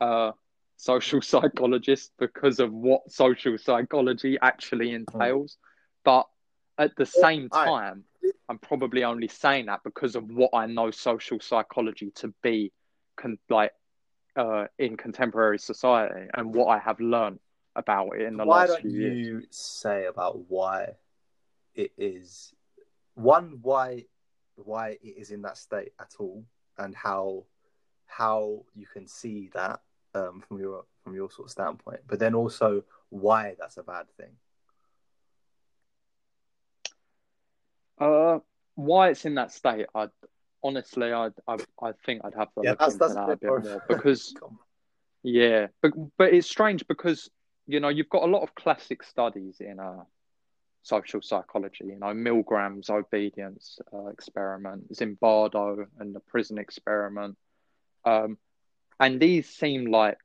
uh, 0.00 0.32
social 0.76 1.20
psychologist 1.32 2.12
because 2.18 2.60
of 2.60 2.72
what 2.72 3.10
social 3.10 3.56
psychology 3.58 4.38
actually 4.40 4.92
entails. 4.92 5.56
But 6.04 6.26
at 6.78 6.96
the 6.96 7.06
same 7.06 7.48
I- 7.52 7.64
time, 7.66 8.04
I'm 8.48 8.58
probably 8.58 9.04
only 9.04 9.28
saying 9.28 9.66
that 9.66 9.82
because 9.84 10.16
of 10.16 10.24
what 10.30 10.50
I 10.54 10.66
know 10.66 10.90
social 10.90 11.40
psychology 11.40 12.10
to 12.16 12.34
be, 12.42 12.72
con- 13.16 13.38
like 13.48 13.72
uh, 14.36 14.66
in 14.78 14.96
contemporary 14.96 15.58
society, 15.58 16.28
and 16.34 16.54
what 16.54 16.66
I 16.66 16.78
have 16.78 17.00
learned 17.00 17.38
about 17.76 18.10
it 18.16 18.22
in 18.22 18.36
the 18.36 18.44
why 18.44 18.66
last 18.66 18.68
don't 18.68 18.82
few 18.82 18.90
years. 18.90 19.26
you 19.26 19.42
say 19.50 20.06
about 20.06 20.38
why 20.48 20.94
it 21.74 21.92
is 21.96 22.52
one 23.14 23.58
why 23.62 24.04
why 24.56 24.90
it 24.90 25.16
is 25.16 25.30
in 25.30 25.42
that 25.42 25.56
state 25.56 25.92
at 26.00 26.12
all 26.18 26.44
and 26.78 26.94
how 26.94 27.44
how 28.06 28.64
you 28.74 28.86
can 28.86 29.06
see 29.06 29.50
that 29.54 29.80
um, 30.14 30.42
from 30.46 30.58
your 30.60 30.84
from 31.02 31.14
your 31.14 31.30
sort 31.30 31.46
of 31.46 31.50
standpoint 31.52 32.00
but 32.06 32.18
then 32.18 32.34
also 32.34 32.82
why 33.10 33.54
that's 33.58 33.76
a 33.76 33.82
bad 33.82 34.06
thing. 34.16 34.30
Uh, 37.98 38.38
why 38.74 39.10
it's 39.10 39.24
in 39.24 39.36
that 39.36 39.52
state, 39.52 39.86
I 39.94 40.08
honestly, 40.64 41.12
I, 41.12 41.28
I, 41.46 41.56
I 41.82 41.92
think 42.04 42.22
I'd 42.24 42.34
have 42.34 42.52
to 42.54 42.60
Yeah, 42.62 42.70
look 42.70 42.78
that's- 42.80 42.94
into 42.94 42.98
that's 43.04 43.14
that 43.14 43.22
a 43.24 43.26
bit 43.28 43.40
bit 43.40 43.48
more- 43.48 43.60
more 43.60 43.82
because, 43.88 44.34
yeah, 45.22 45.68
but 45.80 45.92
but 46.18 46.32
it's 46.34 46.48
strange 46.48 46.86
because 46.88 47.30
you 47.66 47.78
know 47.80 47.88
you've 47.88 48.08
got 48.08 48.24
a 48.24 48.26
lot 48.26 48.42
of 48.42 48.54
classic 48.54 49.02
studies 49.02 49.60
in 49.60 49.78
uh 49.78 50.02
social 50.84 51.20
psychology. 51.20 51.86
You 51.86 51.98
know, 51.98 52.14
Milgram's 52.14 52.88
obedience 52.90 53.80
uh, 53.92 54.06
experiment, 54.06 54.92
Zimbardo, 54.92 55.86
and 55.98 56.14
the 56.14 56.20
prison 56.20 56.58
experiment, 56.58 57.36
um, 58.04 58.38
and 59.00 59.20
these 59.20 59.48
seem 59.48 59.86
like. 59.86 60.18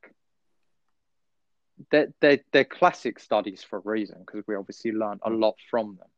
They're, 1.90 2.12
they're, 2.20 2.40
they're 2.52 2.66
classic 2.66 3.18
studies 3.18 3.62
for 3.62 3.78
a 3.78 3.82
reason 3.82 4.18
because 4.20 4.46
we 4.46 4.54
obviously 4.54 4.92
learned 4.92 5.20
a 5.24 5.30
lot 5.30 5.54
from 5.70 5.96
them. 5.98 6.08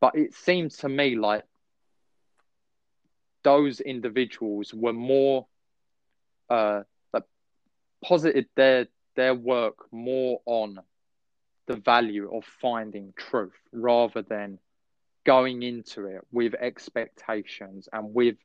But 0.00 0.14
it 0.14 0.32
seems 0.32 0.76
to 0.78 0.88
me 0.88 1.16
like 1.16 1.42
those 3.42 3.80
individuals 3.80 4.72
were 4.72 4.92
more 4.92 5.46
uh 6.50 6.82
like 7.12 7.24
posited 8.04 8.46
their 8.56 8.86
their 9.16 9.34
work 9.34 9.92
more 9.92 10.40
on 10.46 10.78
the 11.72 11.80
value 11.80 12.30
of 12.30 12.44
finding 12.44 13.14
truth 13.16 13.58
rather 13.72 14.20
than 14.20 14.58
going 15.24 15.62
into 15.62 16.04
it 16.04 16.20
with 16.30 16.52
expectations 16.54 17.88
and 17.94 18.12
with 18.12 18.36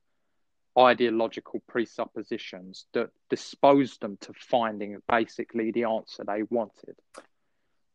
ideological 0.80 1.62
presuppositions 1.68 2.86
that 2.94 3.10
disposed 3.30 4.00
them 4.00 4.18
to 4.22 4.32
finding 4.34 4.98
basically 5.10 5.72
the 5.72 5.84
answer 5.84 6.24
they 6.24 6.44
wanted. 6.44 6.96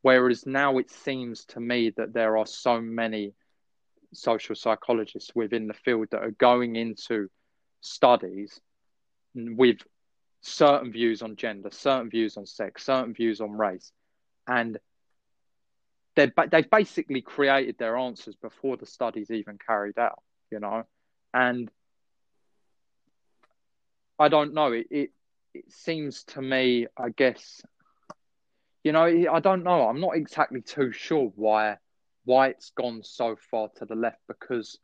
Whereas 0.02 0.44
now 0.44 0.76
it 0.76 0.90
seems 0.90 1.46
to 1.46 1.60
me 1.60 1.90
that 1.96 2.12
there 2.12 2.36
are 2.36 2.46
so 2.46 2.82
many 2.82 3.32
social 4.12 4.54
psychologists 4.54 5.34
within 5.34 5.66
the 5.66 5.74
field 5.74 6.08
that 6.10 6.22
are 6.22 6.32
going 6.32 6.76
into 6.76 7.30
studies 7.80 8.60
with 9.34 9.78
certain 10.42 10.92
views 10.92 11.22
on 11.22 11.36
gender, 11.36 11.70
certain 11.72 12.10
views 12.10 12.36
on 12.36 12.44
sex, 12.44 12.84
certain 12.84 13.14
views 13.14 13.40
on 13.40 13.52
race, 13.52 13.92
and 14.46 14.76
they 16.14 16.30
they've 16.50 16.70
basically 16.70 17.22
created 17.22 17.76
their 17.78 17.96
answers 17.96 18.36
before 18.36 18.76
the 18.76 18.86
study's 18.86 19.30
even 19.30 19.58
carried 19.64 19.98
out. 19.98 20.22
You 20.50 20.60
know, 20.60 20.84
and 21.32 21.70
I 24.18 24.28
don't 24.28 24.54
know. 24.54 24.72
It 24.72 24.86
it, 24.90 25.10
it 25.54 25.72
seems 25.72 26.24
to 26.24 26.42
me, 26.42 26.86
I 26.96 27.10
guess, 27.10 27.62
you 28.84 28.92
know, 28.92 29.04
I 29.04 29.40
don't 29.40 29.64
know. 29.64 29.88
I'm 29.88 30.00
not 30.00 30.16
exactly 30.16 30.60
too 30.60 30.92
sure 30.92 31.32
why 31.36 31.78
why 32.24 32.48
it's 32.48 32.70
gone 32.70 33.02
so 33.02 33.36
far 33.50 33.68
to 33.76 33.84
the 33.84 33.94
left 33.94 34.20
because 34.28 34.78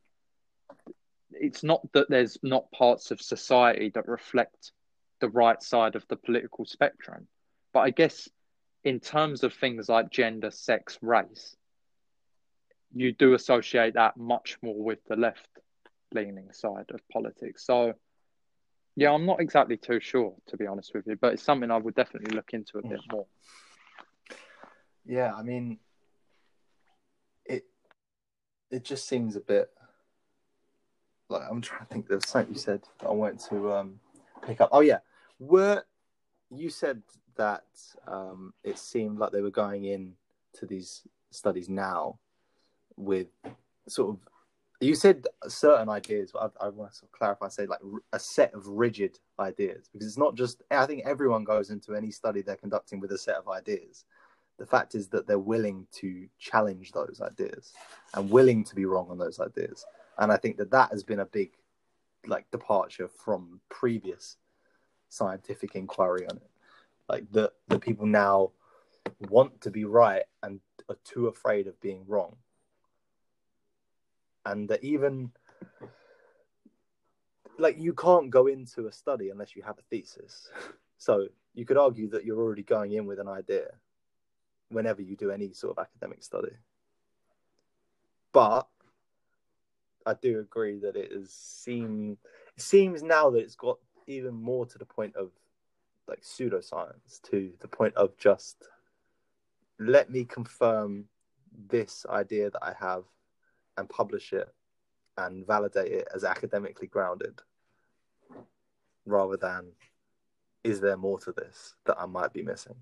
it's 1.32 1.62
not 1.62 1.80
that 1.92 2.08
there's 2.08 2.38
not 2.42 2.70
parts 2.72 3.10
of 3.10 3.20
society 3.20 3.90
that 3.94 4.08
reflect 4.08 4.72
the 5.20 5.28
right 5.28 5.62
side 5.62 5.94
of 5.94 6.04
the 6.08 6.16
political 6.16 6.64
spectrum 6.64 7.26
but 7.72 7.80
i 7.80 7.90
guess 7.90 8.28
in 8.88 9.00
terms 9.00 9.44
of 9.44 9.52
things 9.52 9.88
like 9.90 10.10
gender 10.10 10.50
sex 10.50 10.98
race 11.02 11.54
you 12.94 13.12
do 13.12 13.34
associate 13.34 13.92
that 13.92 14.16
much 14.16 14.56
more 14.62 14.82
with 14.82 14.98
the 15.08 15.16
left 15.16 15.46
leaning 16.14 16.50
side 16.52 16.86
of 16.94 17.00
politics. 17.12 17.66
So 17.66 17.92
yeah 18.96 19.12
i'm 19.12 19.26
not 19.26 19.40
exactly 19.40 19.76
too 19.76 20.00
sure 20.00 20.34
to 20.46 20.56
be 20.56 20.66
honest 20.66 20.92
with 20.94 21.06
you 21.06 21.16
but 21.20 21.34
it's 21.34 21.42
something 21.42 21.70
i 21.70 21.76
would 21.76 21.94
definitely 21.94 22.34
look 22.34 22.50
into 22.54 22.78
a 22.78 22.82
bit 22.82 23.00
more. 23.12 23.26
Yeah 25.04 25.34
i 25.34 25.42
mean 25.42 25.78
it 27.44 27.64
it 28.70 28.84
just 28.84 29.06
seems 29.06 29.36
a 29.36 29.40
bit 29.40 29.70
like 31.28 31.42
i'm 31.50 31.60
trying 31.60 31.80
to 31.80 31.86
think 31.92 32.08
there's 32.08 32.26
something 32.26 32.54
you 32.54 32.58
said 32.58 32.80
i 33.06 33.10
wanted 33.10 33.38
to 33.50 33.70
um 33.72 34.00
pick 34.46 34.60
up. 34.60 34.70
Oh 34.72 34.80
yeah. 34.80 34.98
Were 35.38 35.84
you 36.50 36.70
said 36.70 37.02
that 37.38 37.64
um 38.06 38.52
it 38.62 38.78
seemed 38.78 39.18
like 39.18 39.32
they 39.32 39.40
were 39.40 39.50
going 39.50 39.84
in 39.84 40.12
to 40.52 40.66
these 40.66 41.02
studies 41.30 41.68
now 41.68 42.18
with 42.96 43.28
sort 43.86 44.10
of 44.10 44.18
you 44.80 44.94
said 44.94 45.24
certain 45.48 45.88
ideas 45.88 46.30
but 46.32 46.52
i, 46.60 46.66
I 46.66 46.68
want 46.68 46.92
to 46.92 46.98
sort 46.98 47.10
of 47.10 47.18
clarify 47.18 47.48
say 47.48 47.66
like 47.66 47.80
a 48.12 48.18
set 48.18 48.52
of 48.54 48.66
rigid 48.66 49.18
ideas 49.38 49.88
because 49.92 50.06
it's 50.06 50.18
not 50.18 50.34
just 50.34 50.62
i 50.70 50.84
think 50.84 51.02
everyone 51.06 51.44
goes 51.44 51.70
into 51.70 51.94
any 51.94 52.10
study 52.10 52.42
they're 52.42 52.56
conducting 52.56 53.00
with 53.00 53.12
a 53.12 53.18
set 53.18 53.36
of 53.36 53.48
ideas. 53.48 54.04
The 54.58 54.66
fact 54.66 54.96
is 54.96 55.06
that 55.10 55.28
they're 55.28 55.38
willing 55.38 55.86
to 56.00 56.26
challenge 56.40 56.90
those 56.90 57.20
ideas 57.22 57.72
and 58.14 58.28
willing 58.28 58.64
to 58.64 58.74
be 58.74 58.86
wrong 58.86 59.06
on 59.08 59.16
those 59.16 59.38
ideas. 59.38 59.86
And 60.18 60.32
i 60.32 60.36
think 60.36 60.56
that 60.56 60.72
that 60.72 60.90
has 60.90 61.04
been 61.04 61.20
a 61.20 61.26
big 61.26 61.52
like 62.26 62.50
departure 62.50 63.08
from 63.08 63.60
previous 63.68 64.36
scientific 65.08 65.76
inquiry 65.76 66.26
on 66.28 66.36
it 66.36 66.50
like 67.08 67.30
that 67.32 67.52
the 67.68 67.78
people 67.78 68.06
now 68.06 68.50
want 69.28 69.60
to 69.60 69.70
be 69.70 69.84
right 69.84 70.24
and 70.42 70.60
are 70.88 70.96
too 71.04 71.26
afraid 71.26 71.66
of 71.66 71.80
being 71.80 72.04
wrong 72.06 72.36
and 74.44 74.68
that 74.68 74.82
even 74.82 75.30
like 77.58 77.78
you 77.78 77.92
can't 77.92 78.30
go 78.30 78.46
into 78.46 78.86
a 78.86 78.92
study 78.92 79.30
unless 79.30 79.56
you 79.56 79.62
have 79.62 79.78
a 79.78 79.82
thesis. 79.90 80.48
So 80.96 81.28
you 81.54 81.64
could 81.64 81.76
argue 81.76 82.08
that 82.10 82.24
you're 82.24 82.40
already 82.40 82.62
going 82.62 82.92
in 82.92 83.06
with 83.06 83.18
an 83.18 83.28
idea 83.28 83.66
whenever 84.70 85.02
you 85.02 85.16
do 85.16 85.30
any 85.30 85.52
sort 85.52 85.76
of 85.76 85.82
academic 85.82 86.22
study. 86.22 86.52
But 88.32 88.68
I 90.06 90.14
do 90.14 90.40
agree 90.40 90.78
that 90.80 90.96
it 90.96 91.12
has 91.12 91.30
seem 91.30 92.16
it 92.56 92.62
seems 92.62 93.02
now 93.02 93.30
that 93.30 93.38
it's 93.38 93.56
got 93.56 93.78
even 94.06 94.34
more 94.34 94.66
to 94.66 94.78
the 94.78 94.84
point 94.84 95.16
of 95.16 95.30
like 96.08 96.22
pseudoscience 96.22 97.20
to 97.30 97.52
the 97.60 97.68
point 97.68 97.94
of 97.94 98.16
just 98.18 98.68
let 99.78 100.10
me 100.10 100.24
confirm 100.24 101.04
this 101.68 102.06
idea 102.08 102.50
that 102.50 102.62
I 102.62 102.74
have 102.78 103.04
and 103.76 103.88
publish 103.88 104.32
it 104.32 104.52
and 105.16 105.46
validate 105.46 105.92
it 105.92 106.08
as 106.14 106.24
academically 106.24 106.86
grounded 106.86 107.40
rather 109.06 109.36
than 109.36 109.72
is 110.64 110.80
there 110.80 110.96
more 110.96 111.18
to 111.20 111.32
this 111.32 111.74
that 111.86 111.98
I 111.98 112.06
might 112.06 112.32
be 112.32 112.42
missing? 112.42 112.74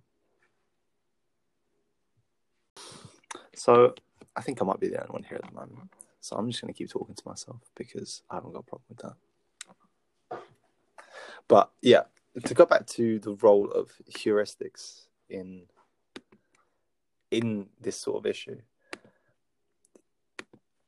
So 3.54 3.94
I 4.34 4.42
think 4.42 4.60
I 4.60 4.64
might 4.64 4.80
be 4.80 4.88
the 4.88 5.00
only 5.00 5.12
one 5.12 5.22
here 5.22 5.38
at 5.42 5.48
the 5.48 5.54
moment. 5.54 5.90
So 6.20 6.36
I'm 6.36 6.50
just 6.50 6.60
going 6.60 6.72
to 6.72 6.76
keep 6.76 6.90
talking 6.90 7.14
to 7.14 7.22
myself 7.24 7.60
because 7.76 8.22
I 8.30 8.36
haven't 8.36 8.52
got 8.52 8.60
a 8.60 8.62
problem 8.62 8.86
with 8.88 8.98
that. 8.98 10.40
But 11.48 11.70
yeah, 11.80 12.02
to 12.44 12.54
go 12.54 12.66
back 12.66 12.86
to 12.86 13.18
the 13.18 13.34
role 13.36 13.70
of 13.70 13.90
heuristics 14.10 15.06
in 15.28 15.62
in 17.30 17.66
this 17.80 17.96
sort 17.96 18.16
of 18.16 18.26
issue. 18.26 18.60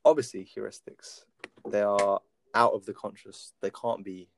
Obviously, 0.05 0.45
heuristics 0.45 1.25
they 1.69 1.83
are 1.83 2.21
out 2.55 2.73
of 2.73 2.87
the 2.87 2.95
conscious. 2.95 3.53
They 3.61 3.71
can't 3.71 4.05
be 4.05 4.29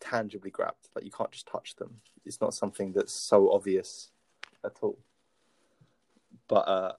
tangibly 0.00 0.50
grabbed. 0.50 0.88
Like 0.94 1.04
you 1.04 1.10
can't 1.10 1.30
just 1.30 1.46
touch 1.46 1.76
them. 1.76 2.00
It's 2.24 2.40
not 2.40 2.54
something 2.54 2.92
that's 2.92 3.12
so 3.12 3.52
obvious 3.52 4.10
at 4.64 4.76
all. 4.82 4.98
But 6.48 6.68
uh, 6.68 6.92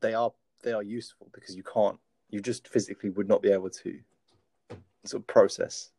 they 0.00 0.14
are 0.14 0.32
they 0.62 0.72
are 0.72 0.82
useful 0.82 1.28
because 1.32 1.56
you 1.56 1.62
can't 1.62 1.98
you 2.30 2.40
just 2.40 2.68
physically 2.68 3.10
would 3.10 3.28
not 3.28 3.42
be 3.42 3.50
able 3.50 3.70
to 3.70 3.98
sort 5.04 5.22
of 5.22 5.26
process 5.26 5.90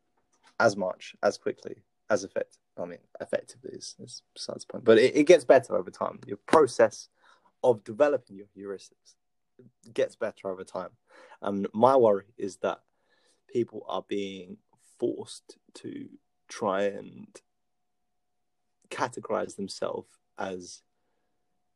as 0.58 0.76
much 0.76 1.14
as 1.22 1.38
quickly 1.38 1.76
as 2.10 2.24
effective. 2.24 2.60
I 2.78 2.84
mean, 2.84 2.98
effectively 3.20 3.70
is, 3.72 3.94
is 3.98 4.22
besides 4.34 4.64
the 4.64 4.72
point, 4.72 4.84
but 4.84 4.98
it, 4.98 5.16
it 5.16 5.24
gets 5.24 5.44
better 5.44 5.76
over 5.76 5.90
time. 5.90 6.20
Your 6.26 6.38
process 6.46 7.08
of 7.64 7.84
developing 7.84 8.36
your 8.36 8.46
heuristics 8.56 9.14
gets 9.92 10.16
better 10.16 10.48
over 10.48 10.64
time. 10.64 10.90
And 11.42 11.66
my 11.72 11.96
worry 11.96 12.26
is 12.36 12.56
that 12.58 12.80
people 13.48 13.84
are 13.88 14.04
being 14.06 14.58
forced 14.98 15.56
to 15.74 16.08
try 16.48 16.84
and 16.84 17.28
categorize 18.90 19.56
themselves 19.56 20.10
as 20.38 20.82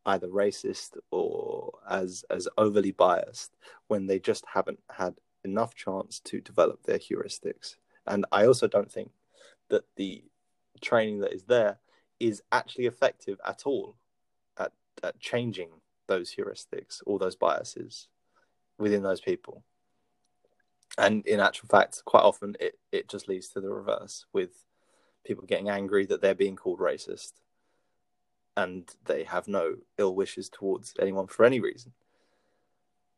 either 0.05 0.27
racist 0.27 0.97
or 1.11 1.73
as 1.89 2.25
as 2.29 2.47
overly 2.57 2.91
biased 2.91 3.55
when 3.87 4.07
they 4.07 4.17
just 4.17 4.43
haven't 4.51 4.79
had 4.89 5.15
enough 5.43 5.75
chance 5.75 6.19
to 6.19 6.41
develop 6.41 6.81
their 6.83 6.97
heuristics 6.97 7.75
and 8.07 8.25
i 8.31 8.45
also 8.45 8.67
don't 8.67 8.91
think 8.91 9.11
that 9.71 9.83
the 9.95 10.23
training 10.79 11.19
that 11.19 11.33
is 11.33 11.43
there 11.43 11.79
is 12.19 12.43
actually 12.51 12.85
effective 12.85 13.39
at 13.45 13.63
all 13.65 13.95
at, 14.57 14.71
at 15.01 15.19
changing 15.19 15.69
those 16.07 16.35
heuristics 16.35 17.01
or 17.05 17.17
those 17.17 17.35
biases 17.35 18.07
within 18.77 19.01
those 19.03 19.21
people 19.21 19.63
and 20.97 21.25
in 21.25 21.39
actual 21.39 21.67
fact, 21.67 22.03
quite 22.05 22.23
often 22.23 22.55
it, 22.59 22.77
it 22.91 23.07
just 23.07 23.27
leads 23.27 23.49
to 23.49 23.61
the 23.61 23.69
reverse 23.69 24.25
with 24.33 24.65
people 25.25 25.45
getting 25.45 25.69
angry 25.69 26.05
that 26.05 26.21
they're 26.21 26.35
being 26.35 26.55
called 26.55 26.79
racist 26.79 27.33
and 28.57 28.89
they 29.05 29.23
have 29.23 29.47
no 29.47 29.75
ill 29.97 30.13
wishes 30.13 30.49
towards 30.49 30.93
anyone 30.99 31.27
for 31.27 31.45
any 31.45 31.59
reason. 31.59 31.93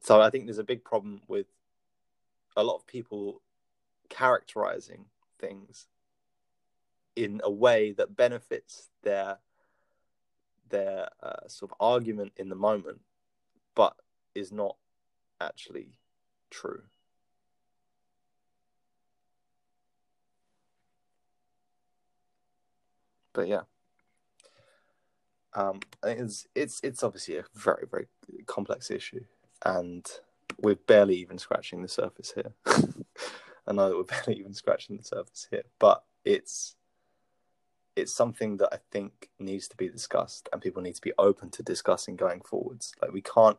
So 0.02 0.22
I 0.22 0.30
think 0.30 0.46
there's 0.46 0.60
a 0.60 0.64
big 0.64 0.84
problem 0.84 1.22
with 1.28 1.48
a 2.56 2.64
lot 2.64 2.76
of 2.76 2.86
people 2.86 3.42
characterizing 4.10 5.06
things 5.40 5.88
in 7.16 7.42
a 7.44 7.52
way 7.52 7.92
that 7.92 8.16
benefits 8.16 8.90
their 9.04 9.38
their 10.70 11.08
uh, 11.22 11.48
sort 11.48 11.72
of 11.72 11.78
argument 11.80 12.32
in 12.38 12.50
the 12.50 12.56
moment, 12.56 13.02
but 13.76 13.96
is 14.34 14.52
not 14.52 14.76
actually 15.40 15.90
true. 16.50 16.84
but 23.34 23.48
yeah, 23.48 23.62
um, 25.56 25.80
it's 26.04 26.48
it's 26.56 26.80
it's 26.84 27.04
obviously 27.04 27.38
a 27.38 27.44
very 27.54 27.86
very 27.90 28.08
complex 28.46 28.90
issue, 28.90 29.24
and 29.66 30.08
we're 30.62 30.76
barely 30.76 31.16
even 31.16 31.38
scratching 31.38 31.82
the 31.82 31.88
surface 31.88 32.34
here. 32.34 32.54
I 33.68 33.74
know 33.74 33.90
that 33.90 33.98
we're 33.98 34.04
barely 34.26 34.40
even 34.40 34.54
scratching 34.54 34.98
the 34.98 35.04
surface 35.04 35.48
here, 35.50 35.64
but 35.80 36.04
it's 36.24 36.76
it's 37.96 38.14
something 38.14 38.58
that 38.58 38.70
I 38.72 38.78
think 38.92 39.30
needs 39.40 39.68
to 39.68 39.78
be 39.78 39.88
discussed, 39.88 40.50
and 40.52 40.62
people 40.62 40.82
need 40.82 40.96
to 40.96 41.02
be 41.02 41.14
open 41.18 41.50
to 41.52 41.64
discussing 41.64 42.16
going 42.16 42.42
forwards. 42.42 42.94
Like 43.02 43.12
we 43.12 43.22
can't, 43.22 43.58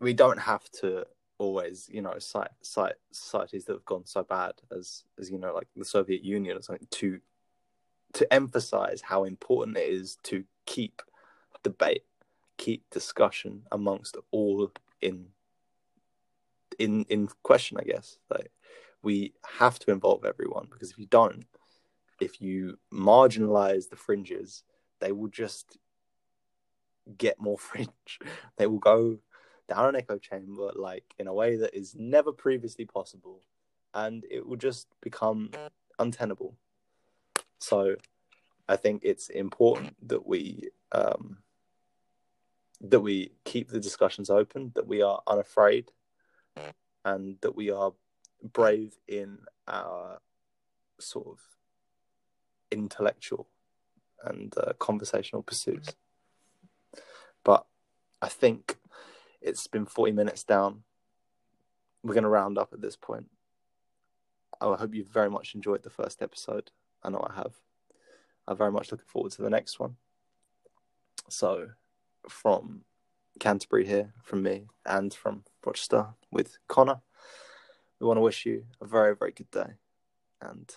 we 0.00 0.12
don't 0.12 0.40
have 0.40 0.70
to 0.80 1.06
always, 1.38 1.88
you 1.90 2.02
know, 2.02 2.18
cite 2.18 2.50
cite 2.62 2.96
societies 3.12 3.64
that 3.66 3.74
have 3.74 3.84
gone 3.84 4.06
so 4.06 4.22
bad 4.22 4.52
as 4.76 5.04
as 5.18 5.30
you 5.30 5.38
know, 5.38 5.54
like 5.54 5.68
the 5.76 5.84
Soviet 5.84 6.22
Union 6.22 6.56
or 6.56 6.62
something, 6.62 6.86
to 6.92 7.20
to 8.14 8.32
emphasize 8.32 9.02
how 9.02 9.24
important 9.24 9.76
it 9.76 9.88
is 9.88 10.16
to 10.24 10.44
keep 10.64 11.02
debate, 11.62 12.04
keep 12.56 12.88
discussion 12.90 13.62
amongst 13.72 14.16
all 14.30 14.70
in 15.00 15.26
in 16.78 17.04
in 17.08 17.28
question. 17.42 17.78
I 17.80 17.84
guess 17.84 18.18
like 18.30 18.50
we 19.02 19.32
have 19.58 19.78
to 19.78 19.90
involve 19.90 20.24
everyone 20.24 20.68
because 20.70 20.90
if 20.90 20.98
you 20.98 21.06
don't, 21.06 21.44
if 22.20 22.40
you 22.40 22.78
marginalize 22.92 23.88
the 23.88 23.96
fringes, 23.96 24.64
they 25.00 25.12
will 25.12 25.28
just 25.28 25.78
get 27.18 27.40
more 27.40 27.58
fringe. 27.70 28.18
They 28.56 28.66
will 28.66 28.78
go 28.78 29.18
down 29.68 29.88
an 29.88 29.96
echo 29.96 30.18
chamber 30.18 30.70
like 30.74 31.04
in 31.18 31.26
a 31.26 31.34
way 31.34 31.56
that 31.56 31.74
is 31.76 31.94
never 31.94 32.32
previously 32.32 32.84
possible 32.84 33.42
and 33.94 34.24
it 34.30 34.46
will 34.46 34.56
just 34.56 34.88
become 35.00 35.50
untenable 35.98 36.54
so 37.58 37.96
i 38.68 38.76
think 38.76 39.02
it's 39.04 39.28
important 39.28 39.96
that 40.06 40.26
we 40.26 40.68
um, 40.92 41.38
that 42.80 43.00
we 43.00 43.32
keep 43.44 43.68
the 43.68 43.80
discussions 43.80 44.30
open 44.30 44.70
that 44.74 44.86
we 44.86 45.02
are 45.02 45.20
unafraid 45.26 45.90
and 47.04 47.36
that 47.40 47.56
we 47.56 47.70
are 47.70 47.92
brave 48.52 48.94
in 49.08 49.38
our 49.66 50.20
sort 51.00 51.26
of 51.26 51.40
intellectual 52.70 53.48
and 54.24 54.54
uh, 54.58 54.72
conversational 54.78 55.42
pursuits 55.42 55.94
but 57.44 57.66
i 58.22 58.28
think 58.28 58.78
it's 59.46 59.66
been 59.68 59.86
40 59.86 60.12
minutes 60.12 60.42
down. 60.42 60.82
We're 62.02 62.14
going 62.14 62.24
to 62.24 62.28
round 62.28 62.58
up 62.58 62.72
at 62.72 62.80
this 62.80 62.96
point. 62.96 63.30
I 64.60 64.74
hope 64.74 64.94
you 64.94 65.04
very 65.04 65.30
much 65.30 65.54
enjoyed 65.54 65.82
the 65.82 65.90
first 65.90 66.20
episode. 66.20 66.72
I 67.02 67.10
know 67.10 67.24
I 67.30 67.34
have. 67.34 67.54
I'm 68.48 68.56
very 68.56 68.72
much 68.72 68.90
looking 68.90 69.06
forward 69.06 69.32
to 69.32 69.42
the 69.42 69.50
next 69.50 69.78
one. 69.78 69.96
So, 71.28 71.68
from 72.28 72.82
Canterbury 73.38 73.86
here, 73.86 74.14
from 74.22 74.42
me, 74.42 74.66
and 74.84 75.14
from 75.14 75.44
Rochester 75.64 76.08
with 76.30 76.58
Connor, 76.68 77.00
we 78.00 78.06
want 78.06 78.16
to 78.16 78.22
wish 78.22 78.46
you 78.46 78.64
a 78.80 78.86
very, 78.86 79.14
very 79.14 79.32
good 79.32 79.50
day 79.50 79.74
and 80.40 80.74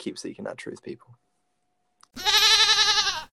keep 0.00 0.18
seeking 0.18 0.46
that 0.46 0.58
truth, 0.58 0.82
people. 0.82 1.14